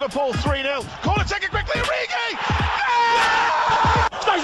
[0.00, 0.84] Liverpool 3-0.
[1.02, 2.38] Corner taken quickly, Origi!
[4.18, 4.36] Está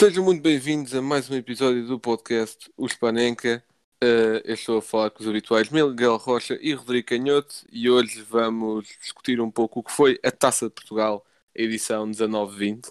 [0.00, 3.62] Sejam muito bem-vindos a mais um episódio do podcast O Spanenka.
[4.02, 8.22] Uh, eu estou a falar com os habituais Miguel Rocha e Rodrigo Canhoto e hoje
[8.22, 11.22] vamos discutir um pouco o que foi a Taça de Portugal,
[11.54, 12.90] edição 19-20.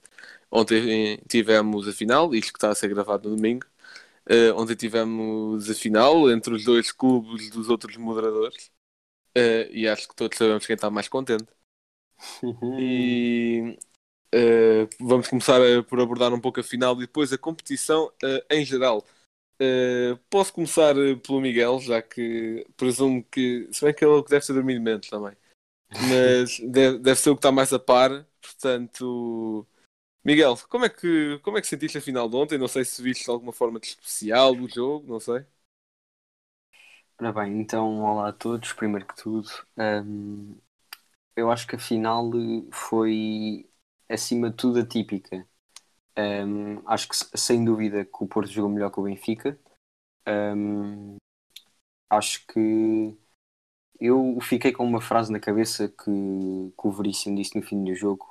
[0.52, 3.66] Ontem tivemos a final, isto que está a ser gravado no domingo.
[4.30, 8.68] Uh, ontem tivemos a final entre os dois clubes dos outros moderadores
[9.36, 11.48] uh, e acho que todos sabemos quem está mais contente.
[12.78, 13.80] e
[14.34, 18.54] Uh, vamos começar a, por abordar um pouco a final e depois a competição uh,
[18.54, 19.06] em geral.
[20.30, 24.80] Posso começar pelo Miguel, já que presumo que, se bem que ele deve ser dormido
[24.80, 25.36] menos também,
[26.10, 28.26] mas deve, deve, ser o que está mais a par.
[28.42, 29.68] Portanto,
[30.24, 32.58] Miguel, como é, que, como é que sentiste a final de ontem?
[32.58, 35.46] Não sei se viste alguma forma de especial do jogo, não sei.
[37.20, 38.72] Ora bem, então, olá a todos.
[38.74, 40.58] Primeiro que tudo, um,
[41.36, 42.32] eu acho que a final
[42.72, 43.69] foi
[44.10, 45.48] acima de tudo atípica.
[46.18, 49.58] Um, acho que sem dúvida que o Porto jogou melhor que o Benfica.
[50.28, 51.18] Um,
[52.10, 53.18] acho que
[54.00, 57.94] eu fiquei com uma frase na cabeça que, que o Veríssimo disse no fim do
[57.96, 58.26] jogo,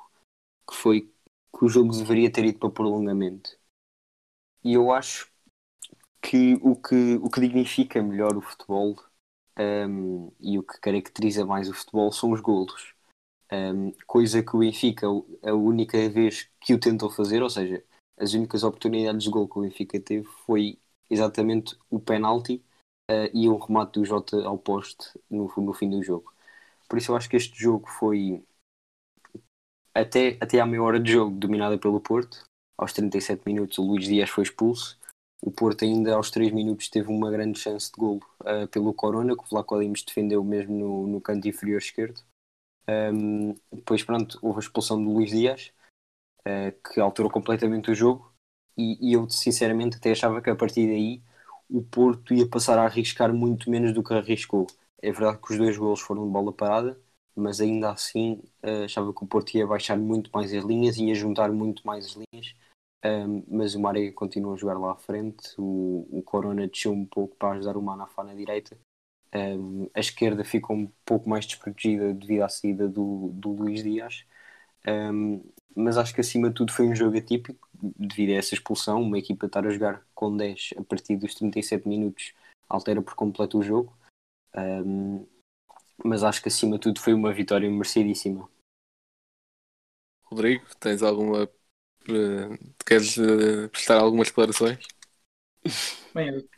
[0.68, 1.12] que foi
[1.56, 3.58] que o jogo deveria ter ido para prolongamento.
[4.64, 5.30] E eu acho
[6.20, 8.96] que o que, o que dignifica melhor o futebol
[9.58, 12.94] um, e o que caracteriza mais o futebol são os golos.
[13.50, 17.82] Um, coisa que o Benfica, a única vez que o tentou fazer, ou seja,
[18.18, 22.62] as únicas oportunidades de gol que o Benfica teve foi exatamente o penalti
[23.10, 26.32] uh, e um remate do Jota ao poste no, no fim do jogo.
[26.88, 28.42] Por isso eu acho que este jogo foi
[29.94, 32.44] até, até à meia hora de jogo dominada pelo Porto.
[32.76, 34.98] Aos 37 minutos o Luís Dias foi expulso.
[35.42, 39.36] O Porto ainda aos 3 minutos teve uma grande chance de golo uh, pelo Corona,
[39.36, 42.22] que o Vlaco defendeu mesmo no, no canto inferior esquerdo.
[42.88, 45.72] Um, depois, pronto, houve a expulsão do Luís Dias,
[46.40, 48.32] uh, que alterou completamente o jogo.
[48.76, 51.22] E, e, eu, sinceramente, até achava que a partir daí
[51.68, 54.66] o Porto ia passar a arriscar muito menos do que arriscou.
[55.02, 56.98] É verdade que os dois golos foram de bola parada,
[57.36, 61.14] mas ainda assim uh, achava que o Porto ia baixar muito mais as linhas, ia
[61.14, 62.54] juntar muito mais as linhas.
[63.04, 65.54] Um, mas o Marega continua a jogar lá à frente.
[65.58, 68.76] O, o Corona desceu um pouco para ajudar o Manafá na direita
[69.34, 74.24] um, a esquerda ficou um pouco mais desprotegida devido à saída do, do Luís Dias.
[74.86, 75.42] Um,
[75.76, 79.02] mas acho que acima de tudo foi um jogo atípico devido a essa expulsão.
[79.02, 82.34] Uma equipa estar a jogar com 10 a partir dos 37 minutos
[82.68, 83.96] altera por completo o jogo.
[84.56, 85.26] Um,
[86.04, 88.48] mas acho que acima de tudo foi uma vitória merecidíssima.
[90.24, 91.44] Rodrigo, tens alguma.
[92.08, 94.78] Uh, queres uh, prestar algumas declarações?
[96.14, 96.48] Bem,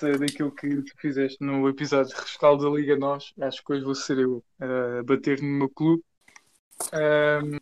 [0.00, 3.32] daquilo que tu fizeste no episódio de Rescaldo da Liga Nós.
[3.40, 6.02] Acho que hoje vou ser eu a bater no meu clube.
[6.92, 7.58] Um,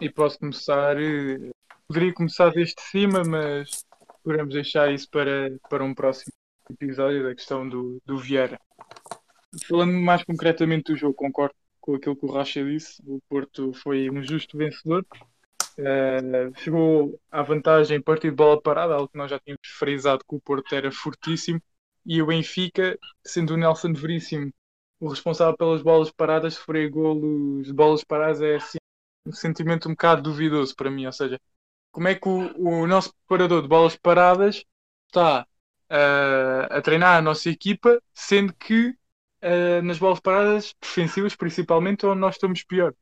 [0.00, 1.00] e posso começar.
[1.00, 1.50] Eh,
[1.86, 3.84] poderia começar deste cima, mas
[4.22, 6.32] podemos deixar isso para, para um próximo
[6.70, 8.58] episódio da questão do, do Vieira.
[9.68, 13.00] Falando mais concretamente do jogo, concordo com aquilo que o Rocha disse.
[13.06, 15.06] O Porto foi um justo vencedor.
[15.78, 20.34] Uh, chegou à vantagem a de bola parada, algo que nós já tínhamos frisado que
[20.34, 21.60] o Porto era fortíssimo
[22.06, 24.52] e o Benfica, sendo o Nelson Veríssimo
[24.98, 28.78] o responsável pelas bolas paradas, sofrer golos de bolas paradas é assim,
[29.26, 31.06] um sentimento um bocado duvidoso para mim.
[31.06, 31.38] Ou seja,
[31.90, 34.64] como é que o, o nosso preparador de bolas paradas
[35.06, 35.46] está
[35.90, 38.88] uh, a treinar a nossa equipa, sendo que
[39.42, 42.94] uh, nas bolas paradas defensivas, principalmente, onde nós estamos pior.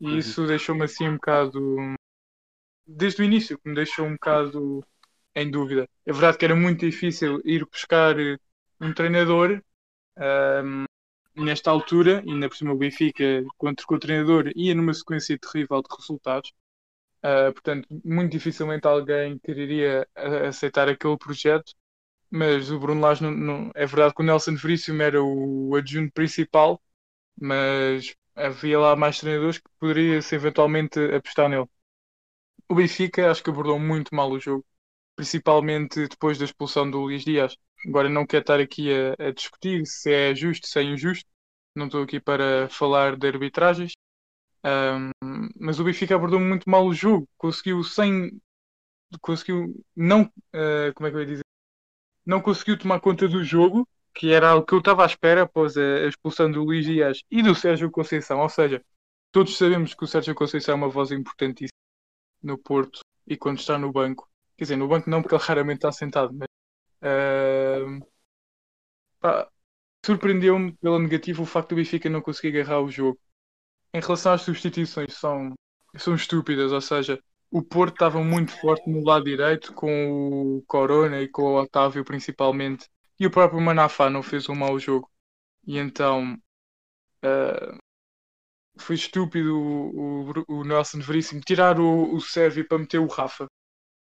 [0.00, 0.18] E uhum.
[0.18, 1.94] isso deixou-me assim um bocado.
[2.86, 4.84] Desde o início, que me deixou um bocado
[5.34, 5.88] em dúvida.
[6.06, 8.38] É verdade que era muito difícil ir buscar eh,
[8.80, 9.62] um treinador
[10.18, 10.84] um,
[11.36, 15.88] nesta altura, ainda por cima o Benfica, contra o treinador, ia numa sequência terrível de
[15.96, 16.52] resultados.
[17.24, 20.08] Uh, portanto, muito dificilmente alguém quereria
[20.48, 21.74] aceitar aquele projeto.
[22.30, 26.12] Mas o Bruno Lage, não, não, é verdade que o Nelson Veríssimo era o adjunto
[26.12, 26.80] principal,
[27.40, 31.66] mas havia lá mais treinadores que poderia-se eventualmente apostar nele.
[32.68, 34.64] O Benfica acho que abordou muito mal o jogo
[35.20, 37.54] principalmente depois da expulsão do Luís Dias.
[37.86, 41.28] Agora não quero estar aqui a, a discutir se é justo, se é injusto,
[41.76, 43.92] não estou aqui para falar de arbitragens,
[44.64, 45.10] um,
[45.58, 48.40] mas o Benfica abordou muito mal o jogo, conseguiu sem
[49.20, 51.44] conseguiu não uh, como é que eu ia dizer
[52.24, 55.76] não conseguiu tomar conta do jogo, que era algo que eu estava à espera após
[55.76, 58.40] a, a expulsão do Luís Dias e do Sérgio Conceição.
[58.40, 58.82] Ou seja,
[59.30, 61.76] todos sabemos que o Sérgio Conceição é uma voz importantíssima
[62.42, 64.29] no Porto e quando está no banco.
[64.60, 66.46] Quer dizer, no banco não, porque ele raramente está sentado, mas.
[69.20, 69.48] pá,
[70.06, 73.20] Surpreendeu-me pela negativa o facto do Benfica não conseguir agarrar o jogo.
[73.94, 75.54] Em relação às substituições, são,
[75.96, 77.20] são estúpidas, ou seja,
[77.50, 82.04] o Porto estava muito forte no lado direito, com o Corona e com o Otávio
[82.04, 82.88] principalmente,
[83.20, 85.10] e o próprio Manafá não fez um mau jogo.
[85.66, 86.38] E então
[87.24, 87.78] ah,
[88.78, 92.18] foi estúpido o, o, o Nelson Veríssimo tirar o, o
[92.68, 93.46] para meter o Rafa,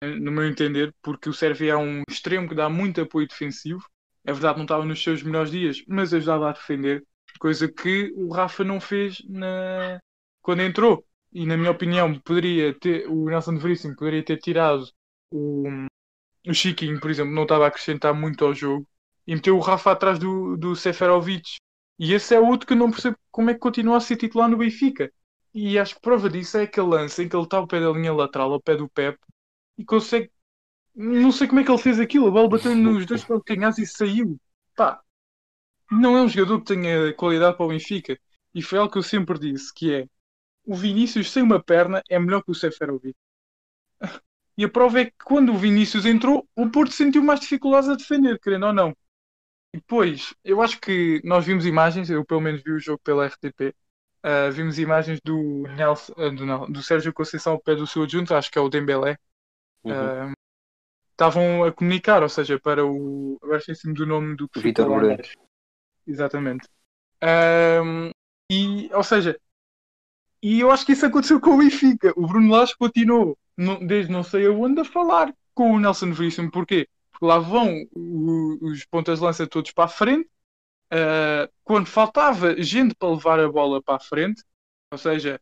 [0.08, 3.84] no meu entender, porque o Sérvio é um extremo que dá muito apoio defensivo.
[4.24, 7.04] É verdade, não estava nos seus melhores dias, mas ajudava a defender,
[7.38, 10.00] coisa que o Rafa não fez na...
[10.40, 11.04] quando entrou.
[11.32, 14.86] E na minha opinião, poderia ter, o Nelson Veríssimo poderia ter tirado
[15.30, 15.66] o,
[16.46, 18.86] o Chiquinho, por exemplo, não estava a acrescentar muito ao jogo,
[19.26, 21.56] e meteu o Rafa atrás do, do Seferovic.
[21.98, 24.48] E esse é outro que eu não percebo como é que continua a ser titular
[24.48, 25.10] no Benfica.
[25.54, 27.90] E acho que prova disso é aquele lance em que ele está ao pé da
[27.90, 29.18] linha lateral, ao pé do Pep,
[29.82, 30.30] e consegue.
[30.94, 32.28] Não sei como é que ele fez aquilo.
[32.28, 34.38] A bola bateu nos dois calcanhares e saiu.
[34.76, 35.02] Pá,
[35.90, 38.18] não é um jogador que tenha qualidade para o Benfica.
[38.54, 40.06] E foi algo que eu sempre disse, que é
[40.64, 43.16] o Vinícius sem uma perna é melhor que o Seferovic.
[44.54, 47.94] E a prova é que quando o Vinícius entrou, o Porto sentiu mais dificuldades a
[47.94, 48.90] defender, querendo ou não.
[49.72, 53.26] E depois, eu acho que nós vimos imagens, eu pelo menos vi o jogo pela
[53.26, 53.74] RTP,
[54.22, 58.04] ah, vimos imagens do, Nelson, ah, do, não, do Sérgio Conceição ao pé do seu
[58.04, 59.18] adjunto, acho que é o Dembélé.
[59.84, 60.32] Uhum.
[61.10, 63.38] Estavam a comunicar, ou seja, para o.
[63.42, 64.48] Agora esqueci-me do nome do
[64.88, 65.14] Moreira.
[65.14, 65.34] atrás.
[66.06, 66.68] Exatamente.
[68.50, 69.38] E, ou seja,
[70.42, 72.12] e eu acho que isso aconteceu com o Benfica.
[72.16, 76.50] O Bruno Lage continuou, não- desde não sei aonde, a falar com o Nelson Veríssimo.
[76.50, 76.88] Porquê?
[77.12, 80.28] Porque lá vão o- os pontas de lança todos para a frente.
[80.90, 84.42] Ah, quando faltava gente para levar a bola para a frente,
[84.90, 85.40] ou seja,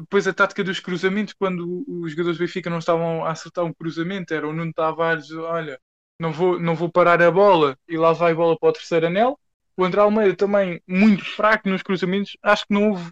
[0.00, 3.72] depois a tática dos cruzamentos, quando os jogadores do Benfica não estavam a acertar um
[3.72, 5.80] cruzamento, era o Nuno Tavares, olha,
[6.18, 9.06] não vou, não vou parar a bola e lá vai a bola para o terceiro
[9.06, 9.38] anel.
[9.76, 12.36] O André Almeida também muito fraco nos cruzamentos.
[12.42, 13.10] Acho que não houve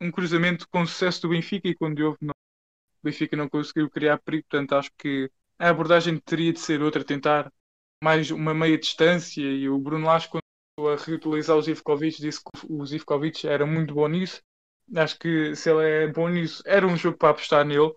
[0.00, 2.30] um cruzamento com sucesso do Benfica e quando houve, não.
[2.30, 4.46] o Benfica não conseguiu criar perigo.
[4.48, 7.52] Portanto, acho que a abordagem teria de ser outra, tentar
[8.02, 9.42] mais uma meia distância.
[9.42, 10.42] E o Bruno Lage, quando
[10.88, 14.40] a reutilizar o Zivkovic, disse que o Zivkovic era muito bom nisso.
[14.96, 17.92] Acho que se ele é bom nisso, era um jogo para apostar nele.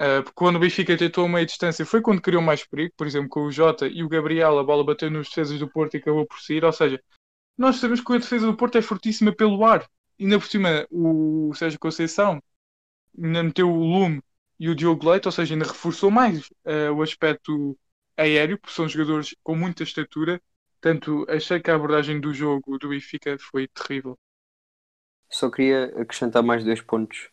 [0.00, 3.04] Uh, porque quando o Benfica tentou a meia distância foi quando criou mais perigo, por
[3.04, 5.96] exemplo, com o Jota e o Gabriel, a bola bateu nos defesas do Porto e
[5.98, 6.64] acabou por sair.
[6.64, 7.02] Ou seja,
[7.56, 9.88] nós sabemos que a defesa do Porto é fortíssima pelo ar.
[10.18, 12.40] E ainda por cima, o Sérgio Conceição
[13.16, 14.22] ainda meteu o Lume
[14.58, 17.76] e o Diogo Leite, ou seja, ainda reforçou mais uh, o aspecto
[18.16, 20.40] aéreo, porque são jogadores com muita estatura.
[20.80, 24.18] Portanto, achei que a abordagem do jogo do Benfica foi terrível.
[25.30, 27.28] Só queria acrescentar mais dois pontos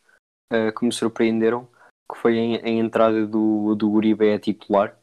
[0.51, 1.67] eh, que me surpreenderam,
[2.11, 4.97] que foi em- a entrada do, do Uribe a titular,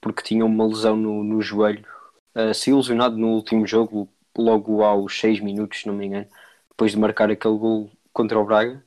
[0.00, 1.84] porque tinha uma lesão no, no joelho.
[2.36, 6.26] Uh, saiu lesionado no último jogo, logo aos 6 minutos, se não me engano,
[6.68, 8.84] depois de marcar aquele gol contra o Braga.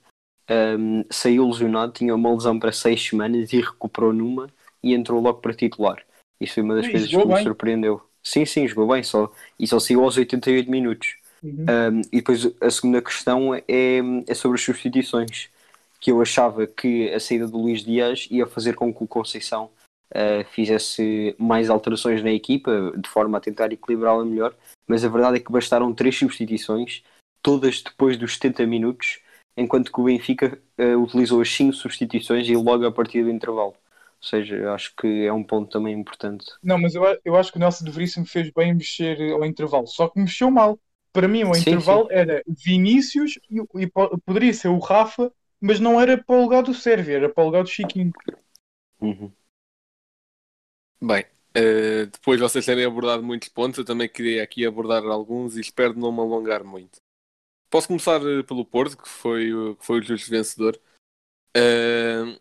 [0.50, 4.50] Um, saiu lesionado, tinha uma lesão para 6 semanas e recuperou numa
[4.84, 6.04] e entrou logo para titular.
[6.40, 7.44] Isso foi uma das E coisas que jogou me bem.
[7.44, 8.02] surpreendeu.
[8.22, 11.16] Sim, sim, jogou bem, só, e só saiu aos 88 minutos.
[11.52, 13.64] Um, e depois a segunda questão é,
[14.28, 15.50] é sobre as substituições,
[16.00, 19.70] que eu achava que a saída do Luís Dias ia fazer com que o Conceição
[20.14, 24.56] uh, fizesse mais alterações na equipa, de forma a tentar equilibrá-la melhor,
[24.88, 27.04] mas a verdade é que bastaram três substituições,
[27.42, 29.20] todas depois dos 70 minutos,
[29.56, 33.74] enquanto que o Benfica uh, utilizou as 5 substituições e logo a partir do intervalo.
[34.20, 36.46] Ou seja, acho que é um ponto também importante.
[36.64, 39.46] Não, mas eu, eu acho que o Nelson de Veríssimo fez bem em mexer ao
[39.46, 40.80] intervalo, só que mexeu mal.
[41.18, 45.80] Para mim, o Sim, intervalo era Vinícius e, e po- poderia ser o Rafa, mas
[45.80, 48.12] não era para o lugar do Sérvio, era para o lugar do Chiquinho.
[49.02, 49.34] Uhum.
[51.02, 55.58] Bem, eh, depois de vocês terem abordado muitos pontos, eu também queria aqui abordar alguns
[55.58, 57.00] e espero não me alongar muito.
[57.70, 60.80] Posso começar eh, pelo Porto, que foi, o- que foi o justo vencedor.
[61.56, 62.40] Eh,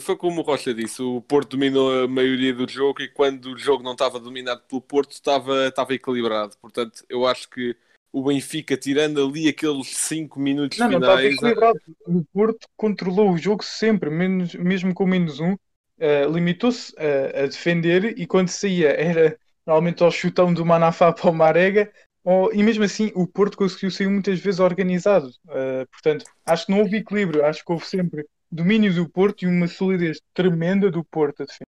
[0.00, 3.58] foi como o Rocha disse, o Porto dominou a maioria do jogo e quando o
[3.58, 6.56] jogo não estava dominado pelo Porto, estava, estava equilibrado.
[6.58, 7.76] Portanto, eu acho que
[8.12, 11.80] o Benfica, tirando ali aqueles 5 minutos Não, não estava finais, equilibrado.
[12.06, 15.56] O Porto controlou o jogo sempre, menos, mesmo com menos um.
[15.98, 21.30] eh, Limitou-se a, a defender e quando saía era normalmente ao chutão do Manafá para
[21.30, 21.90] o Marega.
[22.24, 25.30] Ou, e mesmo assim, o Porto conseguiu sair muitas vezes organizado.
[25.48, 27.44] Eh, portanto, acho que não houve equilíbrio.
[27.44, 31.66] Acho que houve sempre domínio do Porto e uma solidez tremenda do Porto a defender.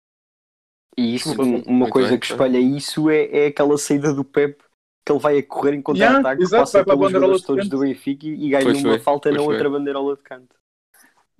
[0.96, 2.34] E isso, Desculpa, um- uma coisa bem, que tá.
[2.34, 4.62] espalha isso é, é aquela saída do Pep
[5.04, 7.76] que ele vai a correr em contra-ataque, Yeah, passa pelos jogadores de todos canto.
[7.76, 9.46] do Benfica e e ganha Pois uma foi, falta na foi.
[9.54, 10.54] outra bandeirola de canto.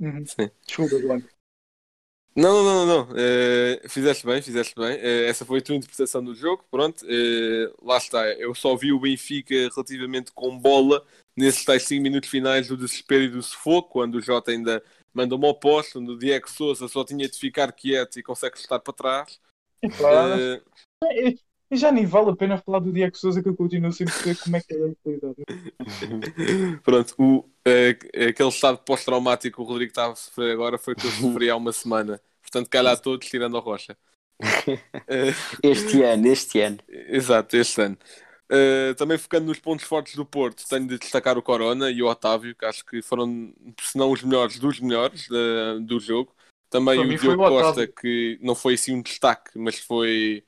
[0.01, 0.25] Uhum.
[0.25, 0.51] Sim.
[0.67, 1.29] Desculpa, Blanco.
[2.37, 3.17] Não, não, não, não.
[3.17, 4.97] Eh, fizeste bem, fizeste bem.
[5.01, 6.65] Eh, essa foi a tua interpretação do jogo.
[6.71, 8.29] Pronto, Eh, lá está.
[8.35, 11.05] Eu só vi o Benfica relativamente com bola
[11.37, 14.83] nesses tais 5 minutos finais do desespero e do sufoco, quando o Jota ainda
[15.19, 18.79] manda uma oposta, onde o Diego Souza só tinha de ficar quieto e consegue estar
[18.79, 19.41] para trás.
[19.97, 20.41] Claro.
[20.41, 21.35] Eh,
[21.71, 24.37] E já nem vale a pena falar do Diego Souza que eu continuo sem perceber
[24.43, 25.37] como é que é a qualidade.
[26.83, 27.91] pronto, o, eh,
[28.31, 31.57] aquele estado pós-traumático que o Rodrigo estava a sofrer agora foi que eu sofri há
[31.57, 32.21] uma semana.
[32.41, 33.97] Portanto, calhar todos, tirando a rocha.
[35.07, 35.33] Eh,
[35.63, 36.79] Este ano, este ano.
[36.89, 37.99] Exato, este ano.
[38.51, 42.07] Uh, também focando nos pontos fortes do Porto, tenho de destacar o Corona e o
[42.07, 46.35] Otávio, que acho que foram, se não os melhores, dos melhores uh, do jogo.
[46.71, 47.93] Também o Diogo Costa, Otávio.
[47.95, 50.45] que não foi assim um destaque, mas foi.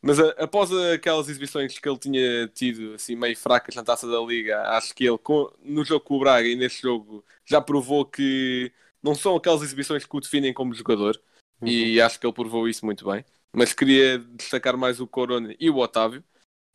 [0.00, 4.20] Mas a- após aquelas exibições que ele tinha tido, assim, meio fracas na taça da
[4.20, 8.04] Liga, acho que ele, com- no jogo com o Braga e neste jogo, já provou
[8.04, 11.20] que não são aquelas exibições que o definem como jogador.
[11.62, 13.24] E acho que ele provou isso muito bem.
[13.52, 16.22] Mas queria destacar mais o Corona e o Otávio,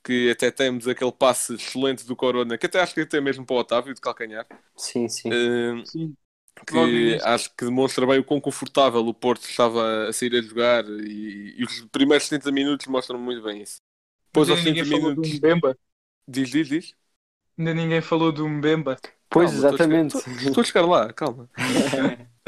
[0.03, 3.55] que até temos aquele passe excelente do Corona, que até acho que até mesmo para
[3.55, 4.45] o Otávio de calcanhar,
[4.75, 5.29] Sim, sim.
[5.31, 6.15] eh, Sim.
[6.67, 10.85] Que acho que demonstra bem o quão confortável o Porto estava a sair a jogar
[10.87, 13.77] e, e os primeiros 70 minutos mostram muito bem isso.
[14.27, 15.39] Depois aos ninguém 30 falou do minutos.
[15.39, 15.77] Mbemba.
[16.27, 16.95] Diz, diz, diz.
[17.57, 18.97] Ainda ninguém falou do Mbemba.
[19.29, 20.15] Pois, Calma, exatamente.
[20.17, 21.49] Estou estou a chegar lá, calma.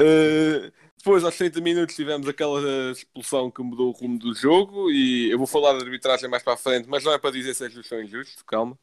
[0.00, 0.70] Uh,
[1.06, 2.60] depois, aos 30 minutos, tivemos aquela
[2.90, 4.90] expulsão que mudou o rumo do jogo.
[4.90, 7.54] E eu vou falar da arbitragem mais para a frente, mas não é para dizer
[7.54, 8.76] se é justo ou injusto, calma.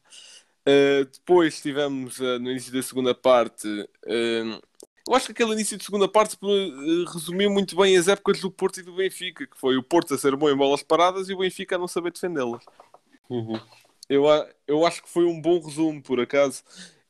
[0.66, 3.68] Uh, depois tivemos uh, no início da segunda parte.
[3.68, 4.58] uh,
[5.06, 6.38] eu acho que aquele início de segunda parte
[7.12, 10.18] resumiu muito bem as épocas do Porto e do Benfica, que foi o Porto a
[10.18, 12.64] ser bom em bolas paradas e o Benfica a não saber defendê-las.
[13.28, 13.60] Uhum.
[14.08, 14.24] Eu,
[14.66, 16.62] eu acho que foi um bom resumo, por acaso.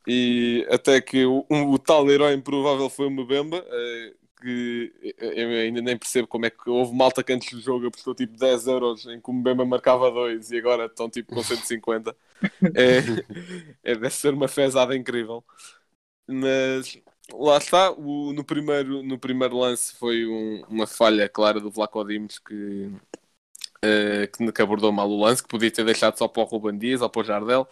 [0.09, 4.13] E até que o, um- o tal herói improvável foi o Mbemba, eh,
[4.45, 8.15] que eu ainda nem percebo como é que houve malta que antes do jogo apostou
[8.15, 12.15] tipo 10 euros em que o Mbemba marcava 2 e agora estão tipo com 150.
[12.75, 12.99] é,
[13.83, 15.43] é, deve ser uma fezada incrível.
[16.27, 16.99] Mas
[17.33, 22.05] lá está, o- no, primeiro, no primeiro lance foi um- uma falha clara do Vlaco
[22.05, 22.91] Dimos que,
[24.33, 27.01] que, que abordou mal o lance, que podia ter deixado só para o Ruben Dias
[27.01, 27.69] ou para o Jardel.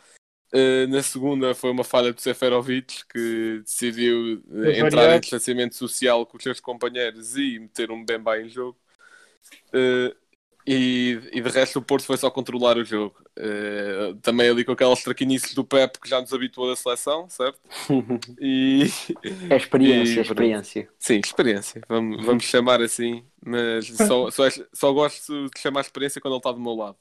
[0.55, 6.27] Eh, na segunda foi uma falha do Seferovic que decidiu Para entrar em distanciamento social
[6.27, 8.79] com os seus companheiros e meter um Bemba em jogo.
[9.75, 10.15] Eh,
[10.67, 13.17] e, e de resto o Porto foi só controlar o jogo.
[14.23, 17.61] Também ali com aquelas traquinices do Pep que já nos habituou da seleção, certo?
[18.41, 18.87] E
[19.49, 20.89] É experiência, E- é experiência.
[20.99, 24.45] sim, experiência, vamos, vamos chamar assim, mas só, só,
[24.75, 26.99] só gosto de chamar experiência quando ele está do meu lado.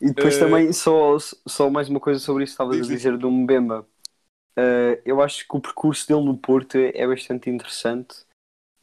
[0.00, 1.16] E depois Eh, também, só,
[1.46, 3.00] só mais uma coisa sobre isso, estavas a Diz, diz.
[3.00, 3.86] dizer do Mbemba.
[4.56, 8.16] Eh, eu acho que o percurso dele no Porto é bastante interessante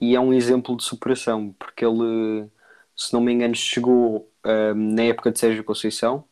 [0.02, 2.50] e é um exemplo de superação, porque ele,
[2.96, 6.26] se não me engano, chegou eh, na época de Sérgio Conceição,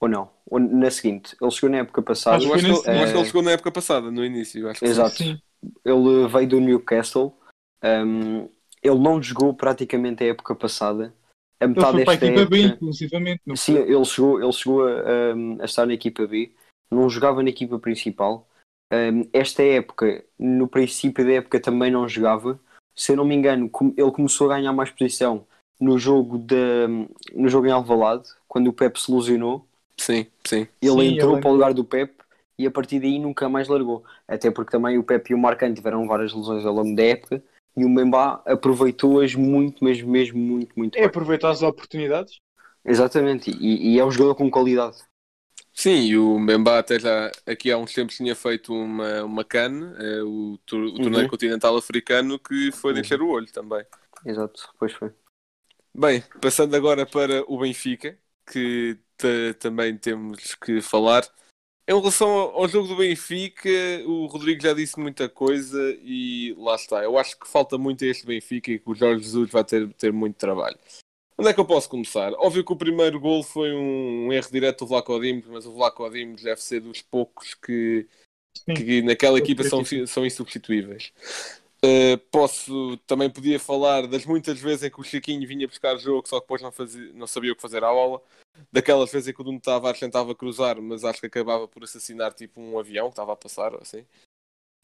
[0.00, 0.30] ou não?
[0.46, 2.44] Ou na seguinte, ele chegou na época passada.
[2.44, 4.10] Acho Eu que acho, que, ele- eu acho que ele Eh, chegou na época passada,
[4.10, 4.68] no início.
[4.72, 4.78] que.
[4.80, 5.16] Exato.
[5.16, 5.40] Sim.
[5.84, 7.34] Ele veio do Newcastle.
[7.84, 8.44] um,
[8.82, 11.14] ele não jogou praticamente a época passada.
[11.60, 12.74] A Ele metade foi para a equipa B, época.
[12.74, 13.42] inclusivamente.
[13.46, 16.52] Não Sim, ele chegou, ele chegou a, um, a estar na equipa B,
[16.90, 18.48] não jogava na equipa principal.
[18.92, 22.60] Um, esta época, no princípio da época, também não jogava.
[22.94, 25.46] Se eu não me engano, com- ele começou a ganhar mais posição
[25.80, 26.56] no jogo, de,
[27.34, 29.66] no jogo em Alvalade, quando o Pep se lesionou.
[29.98, 30.66] Sim, sim.
[30.80, 32.14] Ele Sim, entrou ele para o lugar do Pep
[32.58, 34.04] e a partir daí nunca mais largou.
[34.26, 37.42] Até porque também o Pep e o Marcano tiveram várias lesões ao longo da época
[37.76, 41.10] e o Mbemba aproveitou-as muito, mas mesmo muito, muito É bem.
[41.10, 42.40] aproveitar as oportunidades.
[42.84, 44.98] Exatamente, e, e é um jogador com qualidade.
[45.72, 49.94] Sim, e o Mbemba até já aqui há uns tempos tinha feito uma, uma CAN,
[49.98, 51.28] eh, o, tur- o torneio Uhum.
[51.28, 52.98] continental africano, que foi Uhum.
[52.98, 53.84] encher o olho também.
[54.26, 55.14] Exato, pois foi.
[55.94, 58.18] Bem, passando agora para o Benfica,
[58.50, 61.22] que ta- também temos que falar.
[61.88, 63.68] Em relação ao jogo do Benfica,
[64.06, 67.04] o Rodrigo já disse muita coisa e lá está.
[67.04, 69.92] Eu acho que falta muito a este Benfica e que o Jorge Jesus vai ter,
[69.94, 70.76] ter muito trabalho.
[71.38, 72.32] Onde é que eu posso começar?
[72.32, 76.10] Óbvio que o primeiro gol foi um, erro direto do Vlaco Dimos, mas o Vlaco
[76.10, 78.08] Dimos deve ser dos poucos que,
[78.74, 81.12] que naquela equipa são, são insubstituíveis.
[81.84, 86.26] Uh, posso, também podia falar das muitas vezes em que o Chiquinho vinha buscar jogo,
[86.26, 88.22] só que depois não, fazia, não sabia o que fazer à bola.
[88.72, 92.32] Daquelas vezes em que o Nuno Tavares tentava cruzar, mas acho que acabava por assassinar
[92.32, 94.06] tipo um avião que estava a passar, assim.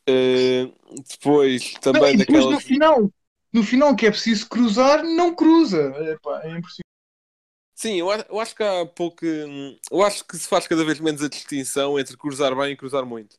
[0.08, 0.72] Uh,
[1.08, 2.64] depois Não, também e depois no daquelas.
[2.64, 3.12] final,
[3.52, 5.94] no final que é preciso cruzar, não cruza.
[6.10, 6.82] Epá, é impossível.
[7.74, 9.24] Sim, eu, acho que há pouco.
[9.24, 12.76] hum, Eu acho que se faz cada vez menos a distinção entre cruzar bem e
[12.76, 13.36] cruzar muito.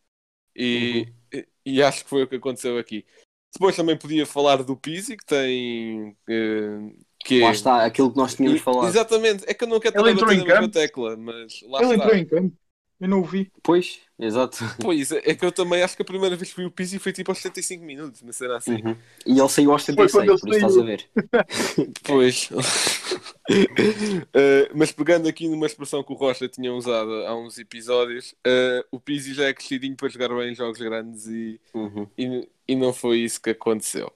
[0.56, 3.06] E, e, e acho que foi o que aconteceu aqui.
[3.54, 6.18] Depois também podia falar do Pizzi, que tem.
[6.28, 6.94] eh,
[7.26, 8.88] que é- Lá está, aquilo que nós tínhamos E- falado.
[8.88, 10.74] Exatamente, é que eu não quero Ele estar a entrou bater em na mesma campo?
[10.74, 11.96] tecla, mas lá Ele está.
[11.96, 12.58] entrou em campo.
[13.00, 13.52] Eu não o vi.
[13.64, 14.58] Pois, exato.
[14.82, 17.12] Pois, é que eu também acho que a primeira vez que vi o Pizzi foi
[17.12, 18.82] tipo aos 75 minutos, uma cena assim.
[18.84, 18.96] Uhum.
[19.26, 21.10] E ele saiu aos Foi 76, quando ele por isso estás a ver.
[22.04, 22.50] Pois.
[24.34, 28.86] Eh, mas pegando aqui numa expressão que o Rocha tinha usado há uns episódios, eh,
[28.92, 32.08] o Pizzi já é crescidinho para jogar bem em jogos grandes e, Uhum.
[32.18, 34.12] e, e não foi isso que aconteceu.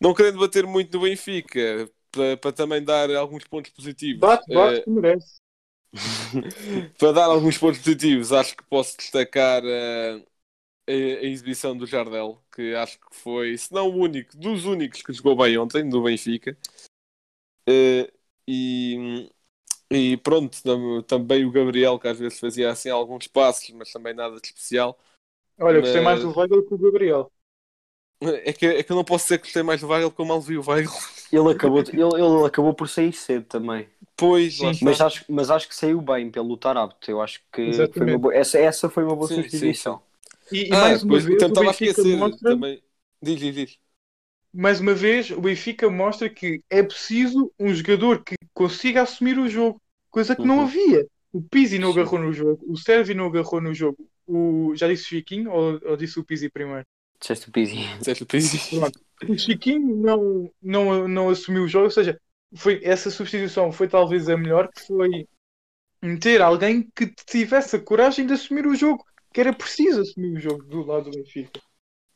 [0.00, 4.20] Não querendo bater muito no Benfica, para, para também dar alguns pontos positivos.
[4.20, 5.40] Bate, bate, que merece.
[6.98, 10.22] para dar alguns pontos positivos, acho que posso destacar eh,
[10.88, 15.02] a, a exibição do Jardel, que acho que foi, se não o único, dos únicos
[15.02, 16.56] que jogou bem ontem, do Benfica.
[17.68, 18.10] Eh,
[18.48, 19.30] e,
[19.90, 24.14] e pronto, tam- também o Gabriel, que às vezes fazia assim alguns passos, mas também
[24.14, 24.98] nada de especial.
[25.58, 27.32] Olha, gostei mas- mais do Weigl que o Gabriel.
[28.20, 30.26] É que, é que eu não posso dizer que gostei mais do Weigl porque eu
[30.26, 30.90] mal vi o Weigl.
[31.32, 33.88] Ele, acabou, ele, ele acabou por sair cedo também.
[34.16, 34.78] Pois, Sim.
[34.82, 37.10] Mas acho, mas acho que saiu bem pelo Tarapto.
[37.10, 40.02] Eu acho que foi boa, essa, essa foi uma boa Sim, sim, substituição.
[40.50, 42.82] E, e Ah, mais uma pois, vez, o Benfica esquecer mostra, também.
[43.22, 43.78] Diz, diz, diz.
[44.52, 49.48] mais uma vez, o Benfica mostra que é preciso um jogador que consiga assumir o
[49.48, 49.80] jogo,
[50.10, 50.62] coisa que não Uhum.
[50.62, 51.06] havia.
[51.32, 52.00] O Pizzi não Sim.
[52.00, 54.08] agarrou no jogo, o Servi não agarrou no jogo.
[54.26, 56.86] O, já disse o Chiquinho ou, ou disse o Pizzi primeiro?
[57.20, 57.76] Disseste o Pizzi.
[57.98, 58.58] Disseste o Pizzi.
[59.28, 62.20] O Chiquinho não, não, não assumiu o jogo, ou seja,
[62.54, 65.26] foi, essa substituição foi talvez a melhor, que foi
[66.02, 70.40] meter alguém que tivesse a coragem de assumir o jogo, que era preciso assumir o
[70.40, 71.60] jogo do lado do Benfica.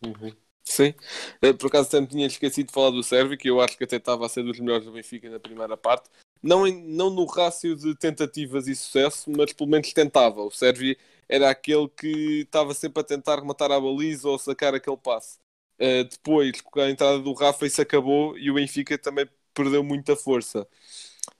[0.05, 0.33] Uhum.
[0.65, 0.95] Sim,
[1.43, 3.97] Eh, por acaso sempre tinha esquecido de falar do Sérvio, que eu acho que até
[3.97, 6.09] estava a ser dos melhores do Benfica na primeira parte.
[6.43, 10.43] Não, em- não no rácio de tentativas e sucesso, mas pelo menos tentava.
[10.43, 10.97] O Sérvio
[11.31, 15.39] era aquele que estava sempre a tentar rematar a baliza ou sacar aquele passe.
[15.79, 20.17] Eh, depois, com a entrada do Rafa, isso acabou e o Benfica também perdeu muita
[20.17, 20.67] força.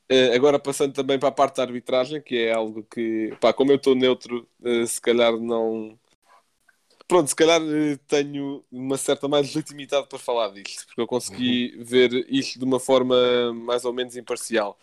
[0.09, 3.73] Eh, agora passando também para a parte da arbitragem, que é algo que, pá, como
[3.73, 5.99] eu estou neutro, eh, se calhar não,
[7.09, 7.61] Pronto, se calhar
[8.07, 12.79] tenho uma certa mais legitimidade para falar disto, porque eu consegui ver isto de uma
[12.79, 14.79] forma mais ou menos imparcial.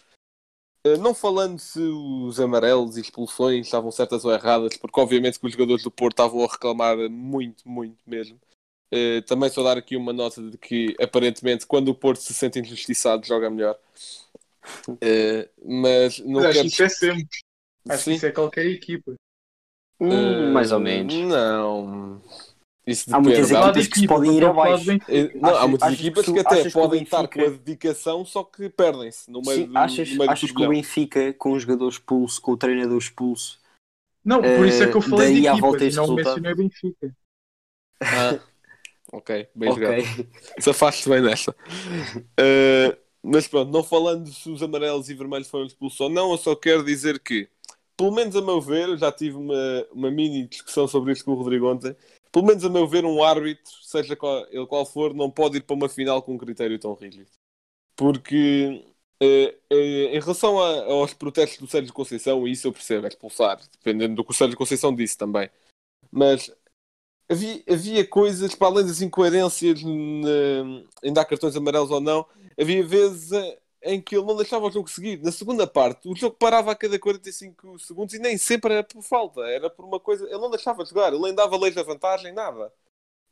[0.94, 5.46] Eh, Não falando se os amarelos e expulsões estavam certas ou erradas, porque obviamente que
[5.46, 8.40] os jogadores do Porto estavam a reclamar muito, muito mesmo.
[8.92, 12.60] Eh, Também só dar aqui uma nota de que aparentemente quando o Porto se sente
[12.60, 13.78] injustiçado joga melhor.
[15.02, 16.68] Eh, Mas não Mas acho quero...
[16.70, 17.28] que isso é sempre.
[17.90, 18.12] Acho Sim.
[18.12, 19.14] que isso é qualquer equipa.
[20.00, 21.14] Eh, mais ou menos.
[21.16, 22.22] Não.
[22.88, 23.52] Isso Há muitas.
[23.52, 24.80] Há equipas que se podem ir abaixo.
[24.86, 25.12] de Benfica.
[25.14, 27.50] Eh, Não, há Achas- muitas achas equipas que que, até podem estar Benfica- com a
[27.58, 30.70] dedicação, só que perdem-se no meio Sim, do, achas, no meio achas que o.
[30.70, 33.60] Benfica, com o jogador expulso, com o treinador expulso,
[34.24, 36.16] Não, por isso é que eu Eh, falei de equipas, volta não resultado.
[36.42, 37.16] mencionei Benfica.
[38.02, 38.40] Ah,
[39.12, 39.82] ok, bem ok.
[39.82, 40.28] jogado.
[40.60, 41.56] Safaste bem nesta.
[42.40, 46.38] Eh, mas pronto, não falando se os amarelos e vermelhos foram expulsos ou não, eu
[46.38, 47.50] só quero dizer que,
[47.98, 51.32] pelo menos a meu ver, eu já tive uma, uma mini discussão sobre isto com
[51.32, 51.94] o Rodrigo ontem.
[52.32, 55.62] Pelo menos a meu ver, um árbitro, seja qual, ele qual for, não pode ir
[55.64, 57.30] para uma final com um critério tão rígido.
[57.96, 58.86] Porque
[59.22, 63.10] eh, eh, em relação a- aos protestos do Sérgio Conceição, e isso eu percebo, é
[63.10, 65.50] expulsar, dependendo do que o Sérgio Conceição disse também.
[66.12, 66.52] Mas
[67.30, 69.82] havia, havia coisas, para além das incoerências
[71.04, 72.26] em dar cartões amarelos ou não,
[72.60, 73.32] havia vezes
[73.84, 75.22] em que ele não deixava o jogo seguir.
[75.24, 79.02] Na segunda parte, o jogo parava a cada 45 segundos e nem sempre era por
[79.04, 80.26] falta, era por uma coisa.
[80.26, 82.72] Ele não deixava jogar, ele nem dava leis da vantagem, nada.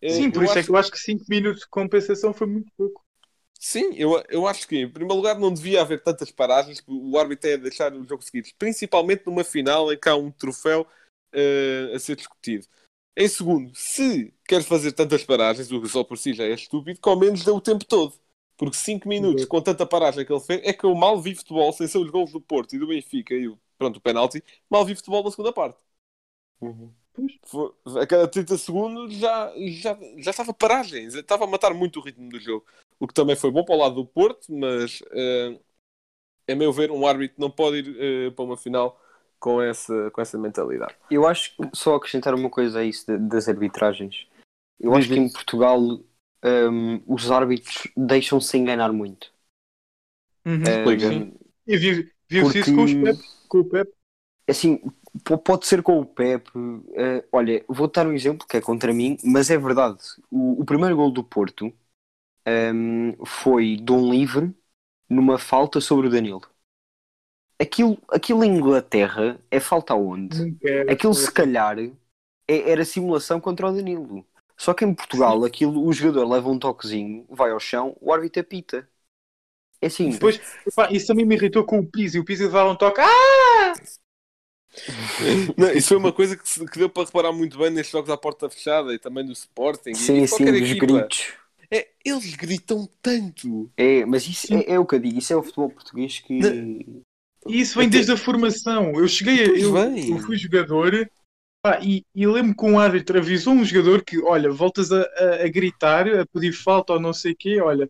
[0.07, 2.47] Sim, por eu isso é acho- que eu acho que 5 minutos de compensação foi
[2.47, 3.05] muito pouco.
[3.59, 6.83] Sim, eu, eu acho que, em primeiro lugar, não devia haver tantas paragens.
[6.87, 10.85] O árbitro é deixar o jogo seguir, principalmente numa final em que há um troféu
[11.33, 12.67] eh, a ser discutido.
[13.17, 16.99] Em segundo, se quer fazer tantas paragens, o que só por si já é estúpido,
[17.01, 18.13] que ao menos dê o tempo todo.
[18.57, 21.71] Porque 5 minutos com tanta paragem que ele fez, é que eu mal vi futebol,
[21.73, 24.85] sem ser os gols do Porto e do Benfica e o, pronto, o penalti, mal
[24.85, 25.77] vi futebol na segunda parte.
[26.61, 26.91] Uhum.
[27.45, 32.03] Foi- a cada 30 segundos já, já, já estava paragens, estava a matar muito o
[32.03, 32.65] ritmo do jogo.
[32.99, 35.59] O que também foi bom para o lado do Porto, mas eh,
[36.49, 38.99] a meu ver, um árbitro não pode ir eh, para uma final
[39.39, 40.95] com essa, com essa mentalidade.
[41.09, 44.27] Eu acho que só acrescentar uma coisa a isso de- das arbitragens.
[44.79, 45.79] Eu acho que em Portugal
[46.45, 49.33] hum, os árbitros deixam-se enganar muito.
[50.45, 50.63] Uhum.
[50.67, 51.09] Explica.
[51.09, 53.91] Hum, E viu- viu-se isso com, os Pep, com o Pep.
[54.47, 54.79] assim,
[55.43, 56.49] pode ser com o Pep.
[56.95, 59.99] eh, olha, vou dar um exemplo que é contra mim, mas é verdade.
[60.31, 61.71] O, o primeiro gol do Porto,
[62.47, 64.55] hum, foi de um livre
[65.09, 66.41] numa falta sobre o Danilo.
[67.59, 70.35] Aquilo, aquilo em Inglaterra é falta aonde?
[70.87, 74.25] Aquilo se calhar é- era simulação contra o Danilo.
[74.57, 78.41] Só que em Portugal aquilo, o jogador leva um toquezinho, vai ao chão, o árbitro
[78.41, 78.87] apita.
[79.81, 80.39] É assim, Depois,
[80.91, 82.17] isso também me irritou com o Pizzi.
[82.19, 83.01] O Pizzi levava um toque.
[83.01, 83.73] Ah!
[85.57, 88.09] Não, isso foi uma coisa que, se- que deu para reparar muito bem nestes jogos
[88.09, 89.91] à porta fechada e também do Sporting.
[89.91, 91.33] e sim, de sim, os gritos.
[91.71, 93.69] É, eles gritam tanto.
[93.77, 96.39] É, mas isso é, é o que eu digo, isso é o futebol português que.
[97.47, 98.93] E isso vem desde a formação.
[98.93, 99.47] Eu cheguei a.
[99.47, 101.09] Eu, eu fui jogador
[101.65, 105.43] pá, e, e lembro que um árbitro avisou um jogador que, olha, voltas a, a-
[105.45, 107.89] a gritar, a pedir falta ou não sei o quê, olha,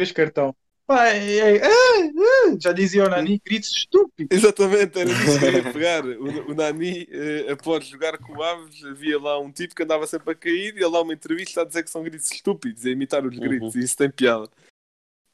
[0.00, 0.52] fez cartão.
[0.84, 4.36] Pá, é- é- ah, já dizia o Nani, gritos estúpidos.
[4.36, 6.04] Exatamente, era disso que eu ia pegar.
[6.04, 10.04] O, o Nani, eh, após jogar com o Aves, havia lá um tipo que andava
[10.08, 12.90] sempre a cair e ele lá uma entrevista a dizer que são gritos estúpidos, a
[12.90, 14.50] imitar os gritos, e isso tem piada.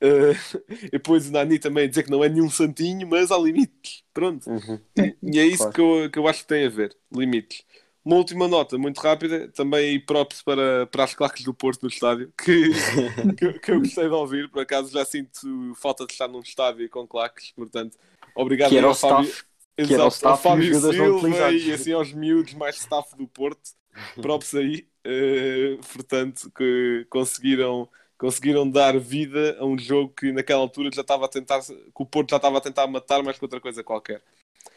[0.00, 0.32] Eh,
[0.86, 4.04] e depois o Nani também a dizer que não é nenhum santinho, mas há limites.
[4.12, 4.48] Pronto.
[4.48, 4.80] Uhum.
[5.22, 5.72] E é isso Claro.
[5.72, 7.64] que, eu, que eu acho que tem a ver, limites.
[8.04, 12.32] Uma última nota, muito rápida, também props para, para as claques do Porto no estádio,
[12.42, 12.70] que,
[13.36, 16.88] que, que eu gostei de ouvir, por acaso já sinto falta de estar num estádio
[16.88, 17.98] com claques, portanto,
[18.34, 19.44] obrigado Que era ao Fábio, staff.
[19.84, 22.76] que era o Exato, ao staff e os Fábio Silva e assim aos miúdos mais
[22.76, 23.70] staff do Porto,
[24.20, 30.90] props aí, eh, portanto, que conseguiram, conseguiram dar vida a um jogo que naquela altura
[30.92, 33.60] já estava a tentar, que o Porto já estava a tentar matar mais que outra
[33.60, 34.22] coisa qualquer.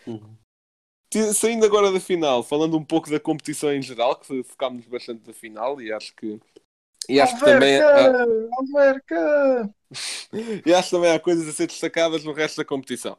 [0.06, 0.38] Uhum.
[1.34, 5.34] Saindo agora da final, falando um pouco da competição em geral, que focámos bastante na
[5.34, 6.40] final e acho que
[7.10, 9.70] e acho que também Alverca!
[10.66, 13.18] e acho que também há coisas a ser destacadas no resto da competição.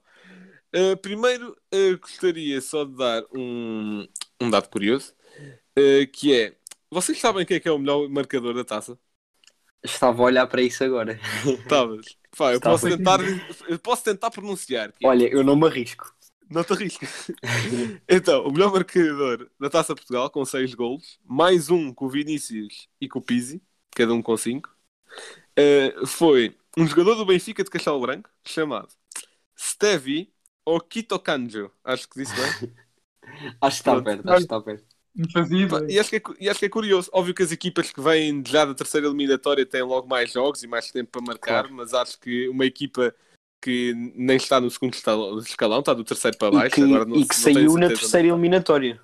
[0.75, 4.09] Uh, primeiro, uh, gostaria só de dar um,
[4.41, 5.13] um dado curioso,
[5.79, 6.57] uh, que é,
[6.91, 8.99] vocês sabem quem é que é o melhor marcador da taça?
[9.85, 11.19] Estava a olhar para isso agora.
[11.63, 12.17] Estavas?
[12.37, 12.79] Pá, eu Estava.
[12.79, 13.21] posso tentar,
[13.69, 14.93] eu posso tentar pronunciar.
[14.93, 16.15] que é- Olha, eu não me arrisco.
[16.49, 17.31] Não te arrisques.
[18.09, 22.89] então, o melhor marcador da Taça Portugal, com 6 golos, mais um com o Vinícius
[23.01, 23.63] e com o Pizzi,
[23.95, 24.71] cada um com 5,
[26.07, 28.89] foi um jogador do Benfica de Castelo Branco, chamado
[29.59, 30.33] Stevi
[30.67, 31.71] Okitokanjo.
[31.85, 32.57] Acho que disse bem.
[33.61, 34.05] Acho que está Pronto.
[34.07, 34.92] perto, acho que está perto.
[35.89, 37.11] E, acho que é, e acho que é curioso.
[37.13, 40.67] Óbvio que as equipas que vêm já da terceira eliminatória têm logo mais jogos e
[40.67, 41.75] mais tempo para marcar, Claro.
[41.75, 43.15] mas acho que uma equipa
[43.61, 47.17] que nem está no segundo escalão, está do terceiro para E baixo, que, agora não,
[47.17, 48.35] e que saiu na terceira não.
[48.37, 49.01] eliminatória.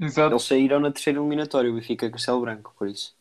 [0.00, 0.32] Exato.
[0.32, 3.14] Eles saíram na terceira eliminatória, o Benfica Castelo Branco, por isso.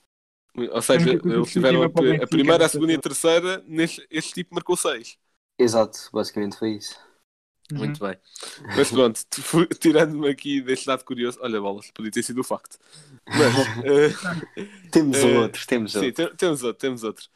[0.58, 4.56] Ou seja, eles tiveram a, a primeira, a segunda e a terceira, neste, este tipo
[4.56, 5.18] marcou seis.
[5.58, 6.98] Exato, basicamente foi isso.
[7.72, 7.78] Uhum.
[7.78, 8.18] Muito bem.
[8.74, 9.20] Mas pronto,
[9.80, 12.78] tirando-me aqui deste lado curioso, olha, bolas, podia ter sido o facto.
[13.34, 14.16] Mas, eh,
[14.92, 16.28] Temos Eh, outros, temos sim, outros.
[16.28, 17.28] te- temos outro, temos outro.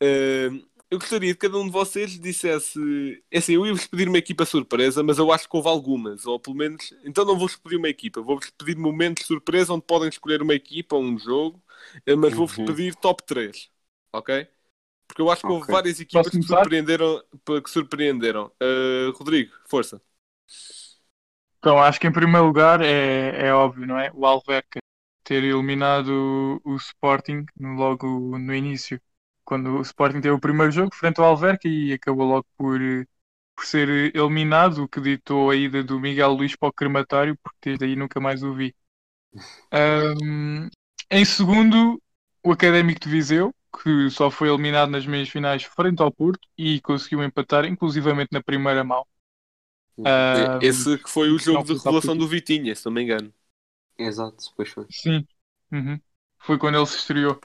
[0.00, 0.50] Eh,
[0.90, 2.78] eu gostaria que cada um de vocês dissesse.
[3.30, 6.38] É assim, eu ia-vos pedir uma equipa surpresa, mas eu acho que houve algumas, ou
[6.40, 6.92] pelo menos.
[7.04, 10.54] Então não vou-vos pedir uma equipa, vou-vos pedir momentos de surpresa onde podem escolher uma
[10.54, 11.62] equipa ou um jogo,
[12.18, 12.58] mas vou-vos Uhum.
[12.58, 13.70] pedir top 3,
[14.12, 14.46] ok?
[15.06, 15.68] Porque eu acho que houve Ok.
[15.68, 17.22] várias equipas que surpreenderam.
[17.46, 18.52] Que surpreenderam.
[18.60, 20.00] Eh, Rodrigo, força.
[21.58, 24.10] Então, acho que em primeiro lugar é, é óbvio, não é?
[24.14, 24.80] O Alverca
[25.24, 29.00] ter eliminado o, o Sporting logo no início,
[29.44, 32.78] quando o Sporting teve o primeiro jogo frente ao Alverca e acabou logo por,
[33.56, 37.70] por ser eliminado, o que ditou a ida do Miguel Luís para o crematório, porque
[37.70, 38.74] desde aí nunca mais o vi.
[39.72, 40.70] Ahm,
[41.10, 42.00] em segundo,
[42.44, 46.80] o Académico de Viseu, que só foi eliminado nas meias finais frente ao Porto e
[46.82, 49.06] conseguiu empatar, inclusivamente na primeira mão.
[50.04, 53.32] Ahm, Esse que foi o jogo não, de revelação do Vitinha, se não me engano.
[53.98, 54.86] Exato, depois foi.
[54.90, 55.26] Sim,
[55.72, 56.00] Uhum.
[56.38, 57.40] foi quando ele se estreou.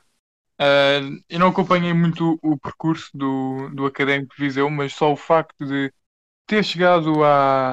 [0.59, 5.11] Ah, eu não acompanhei muito o, o percurso do, do Académico de Viseu, mas só
[5.13, 5.93] o facto de
[6.49, 7.71] ter chegado à-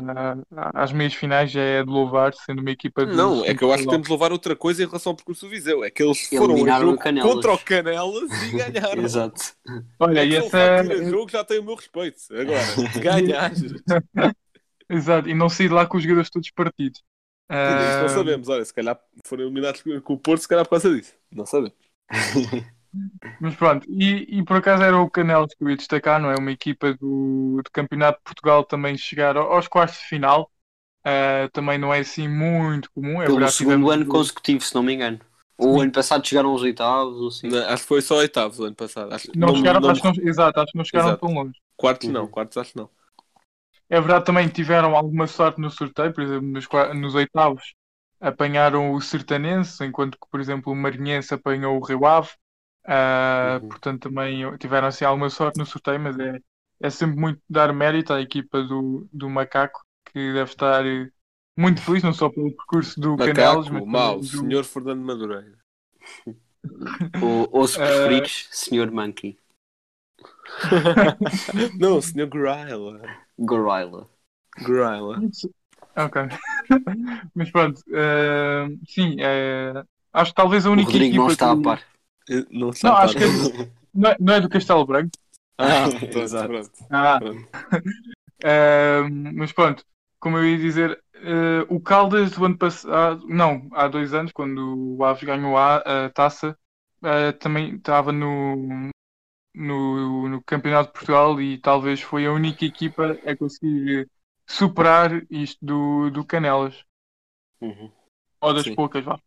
[0.55, 3.65] à- às meias finais já é de louvar, sendo uma equipa de Não, é que
[3.65, 5.83] eu acho que temos de louvar outra coisa em relação ao percurso do Viseu.
[5.83, 9.03] É que eles foram Eliminaram o contra o Canelas e ganharam.
[9.03, 9.41] Exato.
[9.99, 12.19] Olha, É e que essa o jogo já tem o meu respeito.
[12.31, 13.53] Agora.
[13.53, 13.75] Isso
[14.89, 17.03] Exato, e não sair lá com os jogadores todos partidos.
[17.49, 18.49] Ah, não sabemos.
[18.49, 21.15] Olha, se calhar foram eliminados com o Porto, se calhar por causa disso.
[21.33, 21.75] Não sabemos.
[23.39, 26.37] Mas pronto, e, e por acaso era o Canelas que eu ia destacar, não é?
[26.37, 30.51] Uma equipa do, do Campeonato de Portugal também chegar ao- aos quartos de final.
[31.05, 33.23] Ah, também não é assim muito comum.
[33.23, 35.21] É Pelo segundo ano consecutivo, se não me engano.
[35.59, 37.49] O ano passado chegaram aos oitavos, ou assim.
[37.49, 39.13] Não, acho que foi só oitavos o ano passado.
[39.15, 41.21] Acho, Não, chegaram, não- acho que não, exato, acho que não chegaram Exato.
[41.21, 41.59] tão longe.
[41.77, 42.31] Quartos não, Uhum.
[42.31, 42.91] quartos acho que não.
[43.89, 47.75] É verdade, também tiveram alguma sorte no sorteio, por exemplo, nos, nos oitavos
[48.21, 52.31] apanharam o Sertanense, enquanto que, por exemplo, o Marinhense apanhou o Rio Ave.
[52.87, 53.69] Ah, Uhum.
[53.69, 56.41] Portanto, também tiveram assim alguma sorte no sorteio, mas é,
[56.81, 61.11] é sempre muito dar mérito à equipa do, do Macaco, que deve estar eh,
[61.57, 65.03] muito feliz, não só pelo percurso do Canelos, mas Macaco, mau, também do- senhor Fernando
[65.03, 65.59] Madureira.
[67.21, 68.91] Ou, ou se Eh, preferires, Sr.
[68.91, 69.39] Monkey.
[71.79, 73.01] Não, senhor Grila.
[73.39, 74.09] Gorilla.
[74.59, 75.21] Grila.
[75.97, 76.17] Ok.
[77.35, 81.53] Mas pronto, eh, sim, eh, acho que talvez a O única Rodrigo equipa não está
[81.53, 81.79] a que-
[82.29, 83.27] Não, Não, acho que-
[83.95, 85.11] não, é, não é do Castelo Branco.
[85.59, 86.49] Ah, pronto, Exato.
[86.49, 86.71] pronto.
[86.91, 87.49] Ah, pronto.
[88.45, 89.01] eh,
[89.35, 89.83] mas pronto,
[90.21, 94.97] como eu ia dizer, eh, o Caldas do ano passado, não, há dois anos, quando
[94.99, 96.59] o Aves ganhou a, a taça,
[97.03, 98.91] eh, também estava no,
[99.55, 104.11] no, no Campeonato de Portugal e talvez foi a única equipa a conseguir
[104.47, 106.85] superar isto do, do Canelas.
[107.63, 107.91] Uhum.
[108.43, 108.75] Ou das Sim.
[108.75, 109.19] poucas, vá.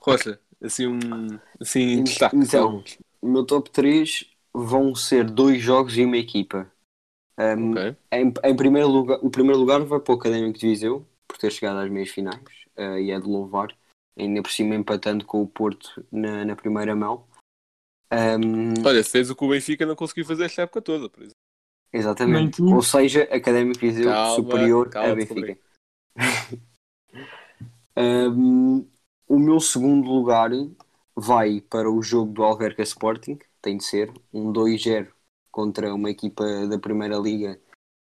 [0.00, 2.36] Rocha, assim um assim, En- destaque.
[2.36, 2.84] então,
[3.20, 6.70] O meu top 3 vão ser dois jogos e uma equipa.
[7.38, 7.96] Um, Ok.
[8.12, 11.50] em, em primeiro lugar, o primeiro lugar vai para o Académico de Viseu, por ter
[11.52, 12.42] chegado às meias finais,
[12.76, 13.68] eh, e é de louvar,
[14.16, 17.24] ainda por cima empatando com o Porto na, na primeira mão.
[18.12, 21.36] Um, Olha, fez o que o Benfica não conseguiu fazer esta época toda, por exemplo.
[21.92, 22.62] exatamente.
[22.62, 25.58] Ou seja, Académico de Viseu Calma, superior calma, a Benfica.
[27.96, 28.88] Um,
[29.28, 30.50] o meu segundo lugar
[31.14, 35.08] vai para o jogo do Alverca Sporting, tem de ser um 2-0
[35.50, 37.60] contra uma equipa da Primeira Liga.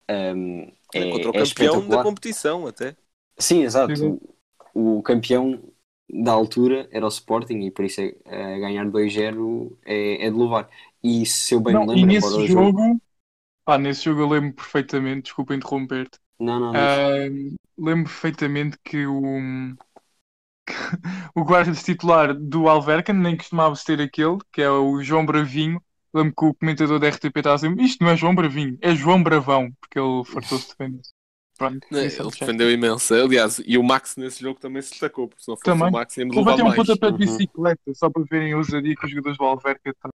[0.09, 2.95] Um, é, contra o é campeão da competição, até.
[3.37, 4.19] Sim, exato.
[4.73, 5.61] O, o campeão
[6.11, 10.35] da altura era o Sporting e por isso é, é, ganhar 2-0 é, é de
[10.35, 10.69] louvar.
[11.03, 12.99] E se eu bem Não, me e lembro, nesse embora o jogo,
[13.63, 16.79] pá, nesse jogo eu lembro perfeitamente, desculpa interromper-te, Não, não, não.
[16.79, 19.23] Ahm, lembro perfeitamente que o,
[21.35, 25.81] o guarda titular do Alverca nem costumava ter aquele, que é o João Bravinho.
[26.13, 28.95] Lembro que o comentador da RTP estava a dizer: Isto não é João Bravinho, é
[28.95, 31.01] João Bravão, porque ele fartou-se de defender.
[31.57, 33.13] Pronto, é Ele defendeu imenso.
[33.13, 35.87] Aliás, e o Max nesse jogo também se destacou, porque se não fosse Também.
[35.87, 36.73] o Max íamos Ele levar bateu um mais.
[36.73, 37.17] pontapé de Uhum.
[37.17, 40.11] bicicleta, só para verem a ousadia que os jogadores do Alverca têm.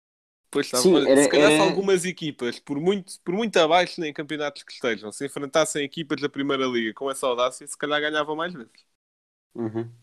[0.52, 0.80] Pois está.
[0.82, 4.64] Sim, era- se calhar se era- algumas equipas, por muito, por muito abaixo em campeonatos
[4.64, 8.54] que estejam, se enfrentassem equipas da Primeira Liga com essa audácia, se calhar ganhavam mais
[8.54, 8.72] vezes.
[9.56, 9.94] Uhum.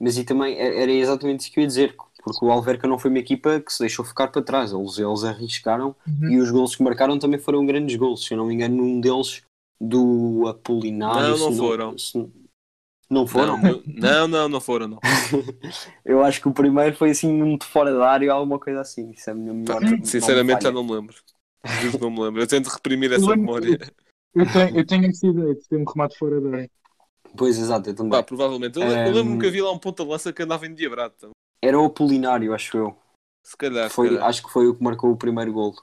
[0.00, 3.10] Mas e também era exatamente isso que eu ia dizer, porque o Alverca não foi
[3.10, 6.30] uma equipa que se deixou ficar para trás, eles, eles arriscaram Uhum.
[6.30, 8.24] e os gols que marcaram também foram grandes gols.
[8.24, 9.42] Se eu não me engano, um deles
[9.80, 11.30] do Apolinário.
[11.30, 11.98] Não, se não foram.
[11.98, 12.32] se
[13.10, 13.58] não foram?
[13.60, 14.98] Não, não, não, não foram, não.
[16.04, 19.10] Eu acho que o primeiro foi assim muito fora da área ou alguma coisa assim.
[19.10, 19.80] Isso é a minha melhor.
[20.04, 21.14] Sinceramente já não me lembro.
[21.82, 22.42] Juro não me lembro.
[22.42, 23.78] Eu tento reprimir essa memória.
[24.34, 26.70] Eu tenho, eu tenho essa ideia de ter um remate fora da área.
[27.36, 28.12] Pois exato, eu também.
[28.12, 28.78] Pá, provavelmente.
[28.78, 31.14] Eu, eu Um, lembro-me que havia lá um ponta-lança que andava endiabrado.
[31.18, 31.34] também.
[31.62, 32.96] Era o Apolinário, acho eu.
[33.42, 34.26] Se calhar, se Foi, calhar.
[34.26, 35.76] acho que foi o que marcou o primeiro golo.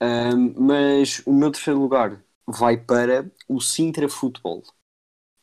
[0.00, 4.62] Ahm, mas o meu terceiro lugar vai para o Sintra Futebol,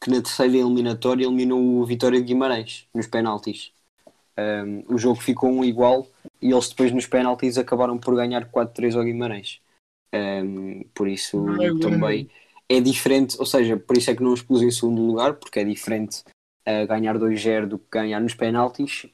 [0.01, 3.73] que na terceira eliminatória eliminou o Vitória de Guimarães nos penaltis.
[4.37, 6.07] Ahm, o jogo ficou um igual
[6.41, 9.61] e eles depois nos penaltis acabaram por ganhar 4-3 ao Guimarães.
[10.13, 11.37] Ahm, por isso
[11.81, 12.29] também
[12.69, 15.59] é diferente, ou seja, por isso é que não os pus em segundo lugar, porque
[15.59, 16.23] é diferente
[16.65, 19.07] ah, ganhar 2-0 do que ganhar nos penaltis.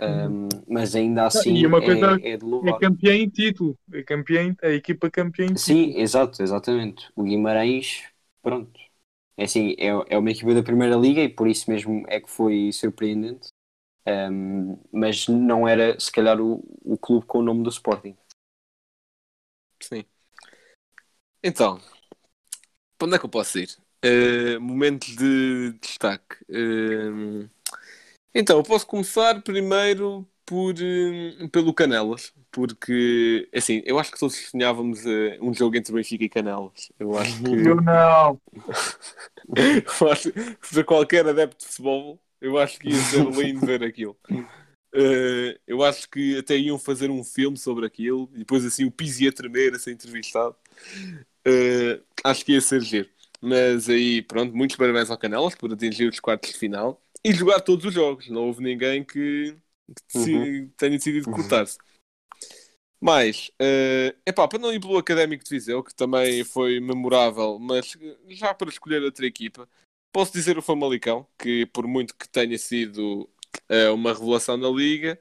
[0.00, 2.80] Ahm, mas ainda assim e uma coisa é, é de É louvar.
[2.80, 3.76] campeã em título.
[3.92, 5.64] É campeã, a equipa campeã em título.
[5.64, 7.10] Sim, exato, exatamente.
[7.16, 8.04] O Guimarães,
[8.42, 8.78] pronto.
[9.36, 12.30] É assim, é, é uma equipa da Primeira Liga e por isso mesmo é que
[12.30, 13.48] foi surpreendente.
[14.06, 18.16] Ahm, mas não era, se calhar, o, o clube com o nome do Sporting.
[19.80, 20.04] Sim.
[21.42, 21.80] Então,
[22.98, 23.70] para onde é que eu posso ir?
[24.02, 26.36] Eh, momentos de destaque.
[26.48, 27.46] Eh,
[28.34, 34.36] então, eu posso começar primeiro por, eh, pelo Canelas, porque, assim, eu acho que todos
[34.36, 35.00] sonhávamos
[35.40, 36.90] um jogo entre Benfica e Canelas.
[36.98, 38.40] Eu acho que, Eu não.
[40.00, 43.82] eu acho que para qualquer adepto de futebol, eu acho que ia ser lindo ver
[43.82, 44.16] aquilo.
[45.66, 49.24] Eu acho que até iam fazer um filme sobre aquilo e depois assim o Pizzi
[49.24, 50.56] ia tremer a ser entrevistado.
[51.48, 53.08] Eh, acho que ia ser giro.
[53.40, 57.60] Mas aí, pronto, muitos parabéns ao Canelas por atingir os quartos de final e jogar
[57.60, 58.28] todos os jogos.
[58.28, 59.56] Não houve ninguém que,
[60.08, 61.78] que deci- tenha decidido cortar-se.
[63.00, 67.96] Mas, é epá, para não ir pelo Académico de Viseu, que também foi memorável, mas
[68.28, 69.68] já para escolher outra equipa,
[70.12, 73.30] posso dizer o Famalicão, que por muito que tenha sido
[73.68, 75.16] eh, uma revelação na Liga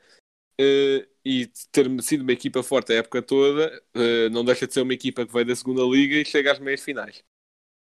[0.60, 4.82] eh, e ter sido uma equipa forte a época toda, eh, não deixa de ser
[4.82, 7.24] uma equipa que veio da segunda Liga e chega às meias finais.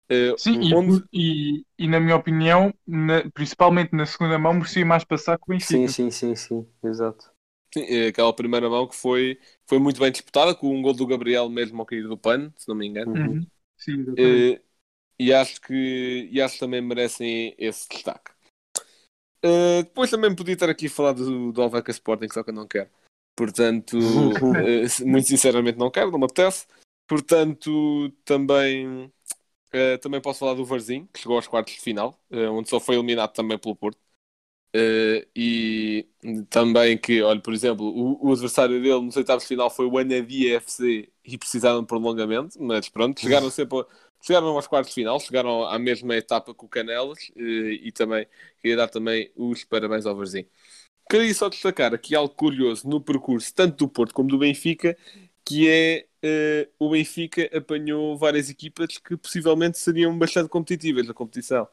[0.09, 4.85] Eh, Sim, e, onde- e, e na minha opinião, na- principalmente na segunda mão, merecia
[4.85, 5.87] mais passar que o Benfica.
[5.87, 7.31] Sim, sim, sim, sim, exato.
[7.73, 11.49] Sim, aquela primeira mão que foi, foi muito bem disputada, com um gol do Gabriel
[11.49, 13.11] mesmo ao cair do pano, se não me engano.
[13.13, 13.47] Uhum.
[13.77, 14.05] Sim.
[14.17, 14.61] Eh,
[15.19, 18.31] e acho que e acho que também merecem esse destaque.
[19.41, 22.53] Eh, depois também podia estar aqui a falar do, do Alvaca Sporting, só que eu
[22.53, 22.89] não quero.
[23.35, 23.97] Portanto,
[24.65, 26.65] eh, muito sinceramente não quero, não me apetece.
[27.07, 29.11] Portanto, também,
[29.71, 32.95] eh, também posso falar do Varzim, que chegou aos quartos de final, onde só foi
[32.95, 33.99] eliminado também pelo Porto.
[34.73, 36.07] Eh, e
[36.49, 39.97] também que, olha, por exemplo, o, o adversário dele nos oitavos de final foi o
[39.97, 43.85] Anadia FC e precisaram de prolongamento, mas pronto, chegaram sempre a-
[44.21, 47.41] chegaram aos quartos de final, chegaram à mesma etapa que o Canelas eh,
[47.83, 48.27] e também
[48.61, 50.45] queria dar também os parabéns ao Varzim.
[51.09, 54.97] Queria só destacar aqui algo curioso no percurso tanto do Porto como do Benfica,
[55.45, 61.67] que é eh, o Benfica apanhou várias equipas que possivelmente seriam bastante competitivas na competição.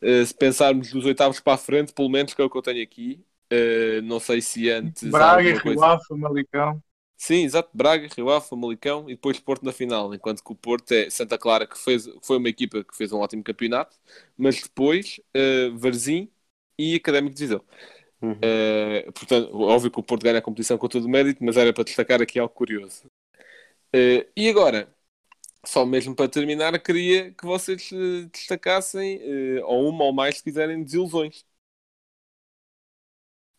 [0.00, 2.62] Eh, se pensarmos dos oitavos para a frente, pelo menos que é o que eu
[2.62, 5.10] tenho aqui, eh, não sei se antes.
[5.10, 6.82] Braga, Rio Ave, Malicão.
[7.16, 7.68] Sim, exato.
[7.74, 10.14] Braga, Rio Ave, Famalicão e depois Porto na final.
[10.14, 13.18] Enquanto que o Porto é Santa Clara, que fez, foi uma equipa que fez um
[13.18, 13.96] ótimo campeonato,
[14.36, 16.30] mas depois uh, Varzim
[16.78, 17.64] e Académico de Viseu.
[18.22, 18.32] Uhum.
[18.34, 21.72] Uh, portanto, óbvio que o Porto ganha a competição com todo o mérito, mas era
[21.72, 23.04] para destacar aqui algo curioso.
[23.94, 24.88] Uh, e agora,
[25.68, 30.42] só mesmo para terminar, queria que vocês uh, destacassem, uh, ou uma ou mais, se
[30.42, 31.44] quiserem, desilusões.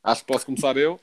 [0.04, 1.00] Acho que posso começar eu.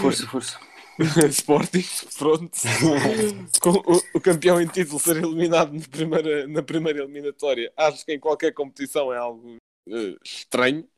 [0.00, 0.58] Força, força.
[1.28, 1.84] Sporting,
[2.16, 2.50] pronto.
[3.60, 8.14] Com o, o campeão em título ser eliminado na primeira, na primeira eliminatória, acho que
[8.14, 9.56] em qualquer competição é algo
[9.88, 10.88] eh, estranho.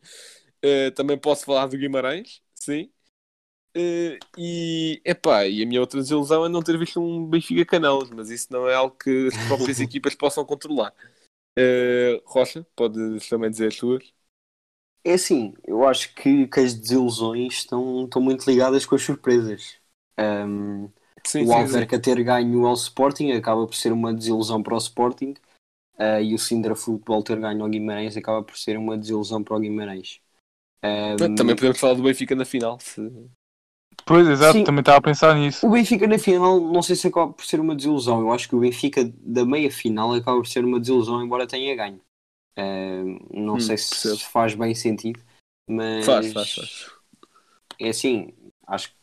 [0.62, 2.90] Eh, também posso falar do Guimarães, sim.
[3.74, 8.10] Eh, e, epá, e a minha outra desilusão é não ter visto um Benfica Canelas,
[8.10, 10.92] mas isso não é algo que as próprias equipas possam controlar.
[11.56, 14.12] Eh, Rocha, podes também dizer as tuas?
[15.04, 19.76] É assim, eu acho que, que as desilusões estão, estão muito ligadas com as surpresas.
[20.18, 20.90] Um,
[21.24, 25.34] Sim, o Alverca ter ganho ao Sporting acaba por ser uma desilusão para o Sporting
[25.98, 29.56] uh, e o Sindra Futebol ter ganho ao Guimarães acaba por ser uma desilusão para
[29.56, 30.20] o Guimarães.
[30.84, 32.78] Um, Também podemos falar do Benfica na final.
[32.80, 33.00] Se...
[34.10, 34.64] Pois, exato, Sim.
[34.64, 35.64] também estava a pensar nisso.
[35.64, 38.20] O Benfica na final não sei se acaba por ser uma desilusão.
[38.20, 41.76] Eu acho que o Benfica da meia final acaba por ser uma desilusão, embora tenha
[41.76, 42.00] ganho.
[42.58, 44.18] Um, não Hum, sei se percebo.
[44.32, 45.20] faz bem sentido,
[45.68, 46.90] mas Faz, faz, faz.
[47.78, 48.32] é assim,
[48.66, 48.96] acho que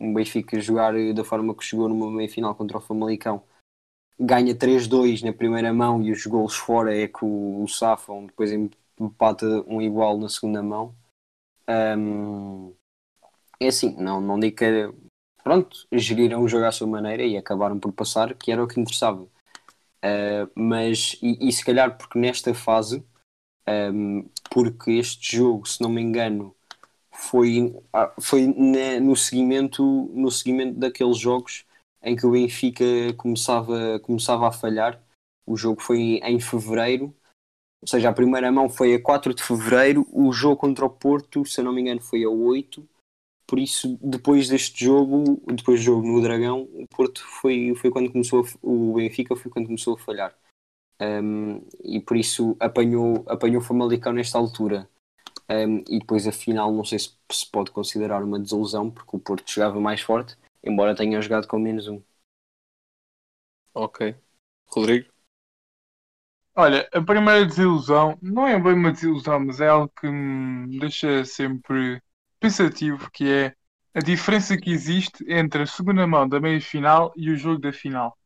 [0.00, 3.42] o Benfica jogar da forma que jogou numa meia final contra o Famalicão
[4.18, 8.50] ganha 3-2 na primeira mão e os golos fora é que o, safam, depois
[8.98, 10.94] empata um igual na segunda mão.
[11.68, 12.72] Hum,
[13.64, 14.92] é assim, não, não digo que
[15.42, 18.80] pronto, geriram o jogo à sua maneira e acabaram por passar, que era o que
[18.80, 19.22] interessava.
[19.22, 23.04] Uh, mas, e, e se calhar porque nesta fase,
[23.68, 26.54] um, porque este jogo, se não me engano,
[27.12, 29.82] foi, ah, foi na- no, seguimento,
[30.14, 31.64] no seguimento daqueles jogos
[32.02, 32.84] em que o Benfica
[33.16, 35.02] começava, começava a falhar.
[35.46, 37.14] O jogo foi em fevereiro,
[37.82, 41.44] ou seja, a primeira mão foi a 4 de fevereiro, o jogo contra o Porto,
[41.44, 42.86] se não me engano, foi a 8.
[43.46, 48.10] Por isso, depois deste jogo, depois do jogo no Dragão, o Porto foi, foi quando
[48.10, 50.34] começou a, o Benfica foi quando começou a falhar.
[51.00, 54.88] Um, e por isso apanhou, apanhou o Famalicão nesta altura.
[55.50, 59.20] Um, e depois a final não sei se se pode considerar uma desilusão porque o
[59.20, 62.02] Porto jogava mais forte, embora tenha jogado com menos um.
[63.72, 64.16] Ok.
[64.66, 65.12] Rodrigo?
[66.56, 71.24] Olha, a primeira desilusão não é bem uma desilusão, mas é algo que me deixa
[71.24, 72.00] sempre
[72.44, 73.54] pensativo, que é
[73.94, 78.16] a diferença que existe entre a segunda mão da meia-final e o jogo da final.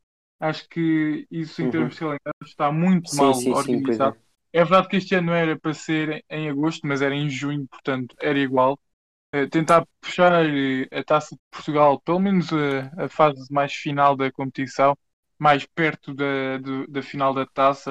[0.41, 1.71] Acho que isso, em Uhum.
[1.71, 4.05] termos de calendário, está muito Sim, mal sim, sim, pois organizado.
[4.05, 4.17] é.
[4.53, 8.15] É verdade que este ano era para ser em agosto, mas era em junho, portanto
[8.21, 8.79] era igual.
[9.33, 14.17] Eh, tentar puxar eh, a taça de Portugal, pelo menos a, a fase mais final
[14.17, 14.97] da competição,
[15.39, 17.91] mais perto da, do- da final da taça.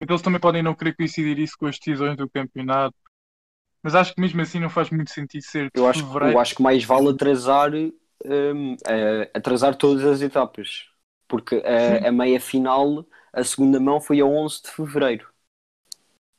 [0.00, 2.96] Então eles também podem não querer coincidir isso com as decisões do campeonato.
[3.82, 6.18] Mas acho que mesmo assim não faz muito sentido ser Eu acho, fevereiro.
[6.20, 10.88] eu acho que mais vale atrasar, hum, eh, atrasar todas as etapas,
[11.28, 15.28] porque a, a meia final, a segunda mão foi a 11 de fevereiro.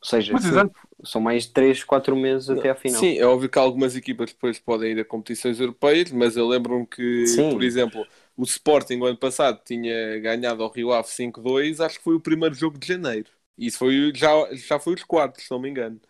[0.02, 0.70] Ou seja, Mas foi-
[1.06, 3.10] são mais 3, 4 meses até à final.
[3.10, 6.88] Sim, é óbvio que algumas equipas depois podem ir a competições europeias, mas eu lembro-me
[6.88, 7.50] que, Sim.
[7.50, 12.04] por exemplo, o Sporting o ano passado tinha ganhado ao Rio Ave 5-2, acho que
[12.04, 13.30] foi o primeiro jogo de janeiro.
[13.58, 16.02] Isso foi, já, já foi os quartos, se não me engano.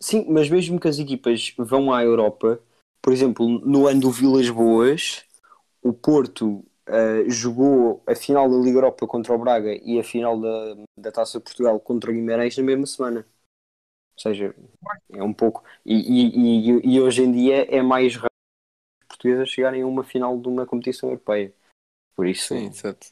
[0.00, 2.60] Sim, mas mesmo que as equipas vão à Europa,
[3.02, 5.24] por exemplo, no ano do Vilas Boas,
[5.82, 10.40] o Porto eh, jogou a final da Liga Europa contra o Braga e a final
[10.40, 13.26] da, da Taça de Portugal contra o Guimarães na mesma semana.
[14.16, 14.54] Ou seja,
[15.10, 15.62] é um pouco.
[15.84, 18.30] E, e, e, e hoje em dia é mais raro
[19.08, 21.52] portuguesas chegarem a uma final de uma competição europeia.
[22.16, 23.06] Por isso, Sim, exato.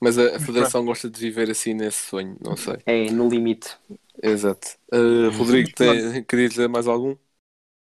[0.00, 2.78] Mas a, a Federação gosta de viver assim nesse sonho, não sei.
[2.84, 3.78] é no limite.
[4.22, 4.78] Exato.
[4.92, 7.16] Uh, Rodrigo, tem, queria dizer mais algum?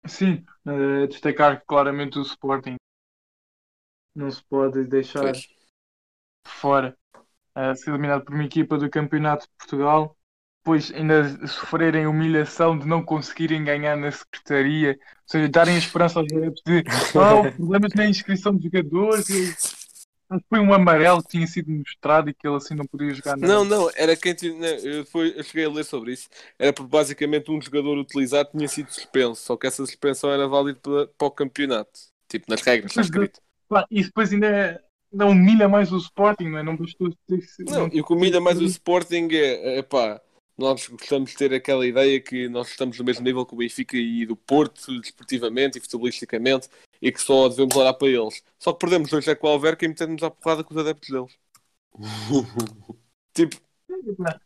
[0.08, 2.76] Sim, eh, destacar claramente o Sporting.
[4.16, 5.48] Não se pode deixar Pois.
[6.46, 6.96] fora
[7.54, 10.16] a ser eliminado por uma equipa do Campeonato de Portugal,
[10.60, 16.20] depois ainda sofrerem humilhação de não conseguirem ganhar na secretaria, ou seja, darem a esperança
[16.20, 16.84] aos adeptos de
[17.16, 19.75] ah, houve problemas na inscrição de jogadores, e- mas
[20.48, 23.52] foi um amarelo que tinha sido mostrado e que ele assim não podia jogar nada.
[23.52, 24.54] Não, não, era quem tinha.
[24.54, 26.28] não, Eu, foi, eu cheguei a ler sobre isso.
[26.58, 30.78] Era porque basicamente um jogador utilizado tinha sido suspenso, só que essa suspensão era válida
[30.82, 31.98] para, para o campeonato.
[32.28, 33.40] Tipo, nas regras, está escrito.
[33.90, 36.62] E depois ainda não humilha mais o Sporting, não é?
[36.62, 40.20] Não bastou ter Não, e o que humilha mais o Sporting é, é pá,
[40.58, 43.96] nós gostamos de ter aquela ideia que nós estamos no mesmo nível que o Benfica
[43.96, 46.68] e do Porto, desportivamente e futebolisticamente,
[47.00, 48.42] e que só devemos olhar para eles.
[48.58, 51.10] Só que perdemos hoje é com o Alverca e metemos à porrada com os adeptos
[51.10, 51.38] deles.
[53.34, 53.56] tipo,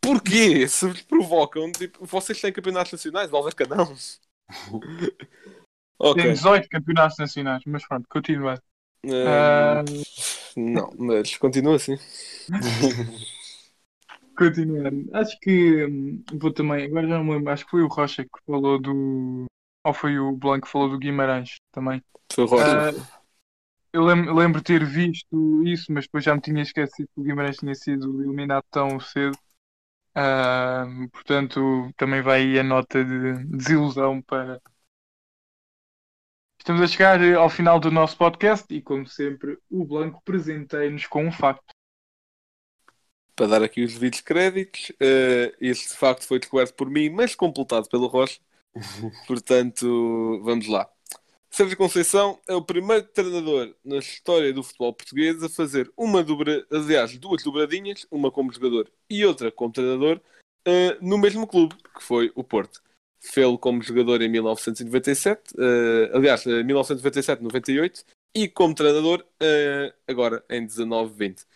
[0.01, 0.67] porquê?
[0.69, 3.95] Se vos provocam, tipo, vocês têm campeonatos nacionais, o Alverca não.
[5.99, 6.23] ok.
[6.23, 8.63] Tem 18 campeonatos nacionais, mas pronto, continua.
[9.07, 9.83] Ah,
[10.57, 11.97] Não, mas continua assim.
[14.41, 15.09] continuando.
[15.15, 18.25] Acho que hum, vou também, agora já não me lembro, acho que foi o Rocha
[18.25, 19.45] que falou do.
[19.85, 22.03] Ou foi o Blanco que falou do Guimarães também.
[22.33, 22.81] Foi Rocha.
[22.81, 22.93] Ah,
[23.93, 27.25] eu lem- lembro de ter visto isso, mas depois já me tinha esquecido que o
[27.25, 29.37] Guimarães tinha sido eliminado tão cedo.
[30.15, 34.61] Ah, portanto, também vai aí a nota de desilusão para.
[36.61, 41.27] Estamos a chegar ao final do nosso podcast e, como sempre, o Blanco presentei-nos com
[41.27, 41.75] um facto.
[43.37, 44.93] para dar aqui os devidos créditos.
[45.01, 48.41] eh, este facto foi descoberto por mim, mas completado pelo Rocha.
[49.27, 50.89] Portanto, vamos lá.
[51.51, 56.67] Sérgio Conceição é o primeiro treinador na história do futebol português a fazer uma dobra,
[56.73, 60.21] aliás, duas dobradinhas, uma como jogador e outra como treinador,
[60.67, 62.83] eh, no mesmo clube, que foi o Porto.
[63.21, 68.05] Fê-lo como jogador em 1997, eh, aliás, eh, 1997-98,
[68.35, 71.47] e como treinador eh, agora em 19-20.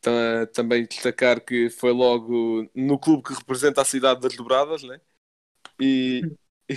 [0.00, 5.00] Ta- também destacar que foi logo no clube que representa a cidade das dobradas, né?
[5.80, 6.28] E,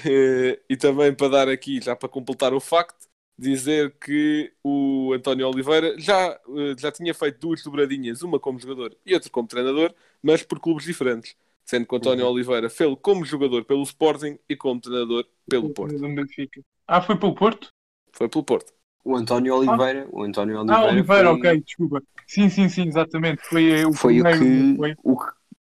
[0.05, 5.47] e, e também para dar aqui, já para completar o facto, dizer que o António
[5.49, 9.93] Oliveira já, eh, já tinha feito duas dobradinhas, uma como jogador e outra como treinador,
[10.23, 11.35] mas por clubes diferentes.
[11.65, 15.97] Sendo que o António Oliveira fez como jogador pelo Sporting e como treinador pelo Porto.
[15.97, 16.61] Do Benfica.
[16.87, 17.69] Ah, foi pelo Porto?
[18.13, 18.71] Foi pelo Porto.
[19.03, 22.03] O António Oliveira, o António Oliveira, Ah, Oliveira, foi, ok, desculpa.
[22.27, 23.41] Sim, sim, sim, exatamente.
[23.47, 24.95] Foi eh, o foi o que, Foi.
[25.03, 25.31] o que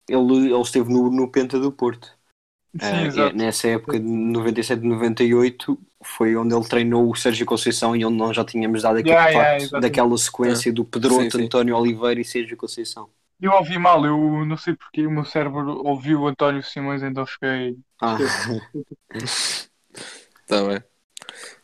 [0.08, 2.16] ele, ele esteve no, no Penta do Porto.
[2.80, 3.28] Sim, Ah, exato.
[3.28, 8.16] é, nessa época de 97, 98 foi onde ele treinou o Sérgio Conceição e onde
[8.16, 11.38] nós já tínhamos dado aquele Yeah, yeah, facto daquela sequência do Pedroto, Sim, sim.
[11.38, 13.08] António Oliveira e Sérgio Conceição.
[13.40, 17.26] Eu ouvi mal, eu não sei porque o meu cérebro ouviu o António Simões, então
[17.26, 17.76] fiquei.
[18.00, 18.26] Ah,
[20.46, 20.82] Tá bem.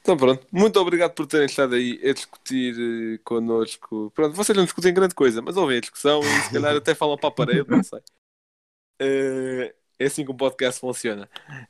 [0.01, 2.75] Então pronto, muito obrigado por terem estado aí a discutir
[3.17, 4.11] eh, connosco.
[4.15, 7.19] Pronto, vocês não discutem grande coisa, mas ouvem a discussão e se calhar até falam
[7.19, 8.01] para a parede, não sei.
[9.01, 11.29] Eh, é assim que um podcast funciona.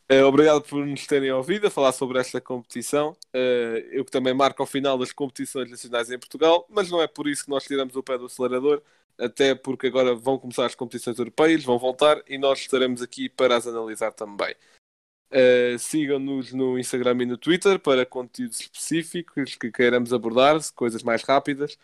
[0.08, 3.16] Eh, obrigado por nos terem ouvido a falar sobre esta competição.
[3.32, 7.06] Eh, eu que também marco ao final das competições nacionais em Portugal, mas não é
[7.06, 8.82] por isso que nós tiramos o pé do acelerador,
[9.18, 13.56] até porque agora vão começar as competições europeias, vão voltar e nós estaremos aqui para
[13.56, 14.54] as analisar também.
[15.30, 21.22] Uh, Sigam-nos no Instagram e no Twitter para conteúdos específicos que queiramos abordar, coisas mais
[21.22, 21.78] rápidas.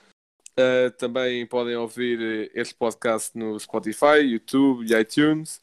[0.58, 5.60] Uh, também podem ouvir este podcast no Spotify, YouTube e iTunes.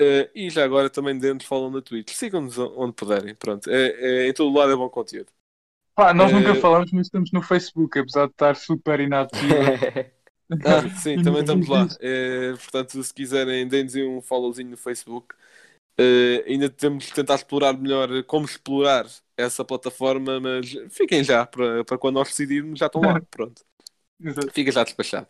[0.00, 2.10] Uh, e já agora também dentro falam na Twitch.
[2.12, 3.34] Sigam-nos onde puderem.
[3.34, 5.30] Pronto, é, é- em todo lado é bom conteúdo.
[5.94, 9.42] Pá, nós Eh, nunca falamos, mas estamos no Facebook, apesar de estar super inativo.
[10.64, 11.86] Ah, sim, também estamos lá.
[12.00, 15.34] Eh, portanto, se quiserem, deem-nos um followzinho no Facebook.
[15.98, 21.84] Eh, ainda temos de tentar explorar melhor como explorar essa plataforma, mas fiquem já para,
[21.84, 23.20] para quando nós decidirmos, já estão lá.
[23.30, 23.64] Pronto,
[24.20, 24.52] Exato.
[24.52, 25.28] fica já despachado.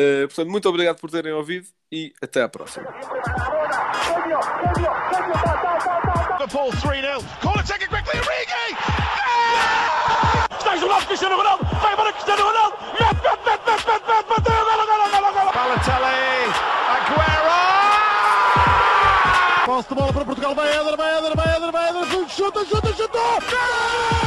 [0.00, 2.86] Eh, portanto, muito obrigado por terem ouvido e até à próxima.
[6.38, 7.24] Liverpool 3-0.
[7.42, 8.76] Corner taken quickly, Origi!
[10.56, 14.64] está isolado Cristiano Ronaldo, vai embora Cristiano Ronaldo, mete, mete, mete, mete, mete, mete, bateu,
[14.64, 15.52] golo, golo, golo, golo.
[15.52, 16.52] Balotelli,
[16.94, 17.58] Aguero!
[19.66, 22.92] Posse de bola para Portugal, vai Éder, vai Éder, vai Éder, vai Éder, chuta, chuta,
[22.92, 23.18] chuta!
[23.18, 24.17] Gol!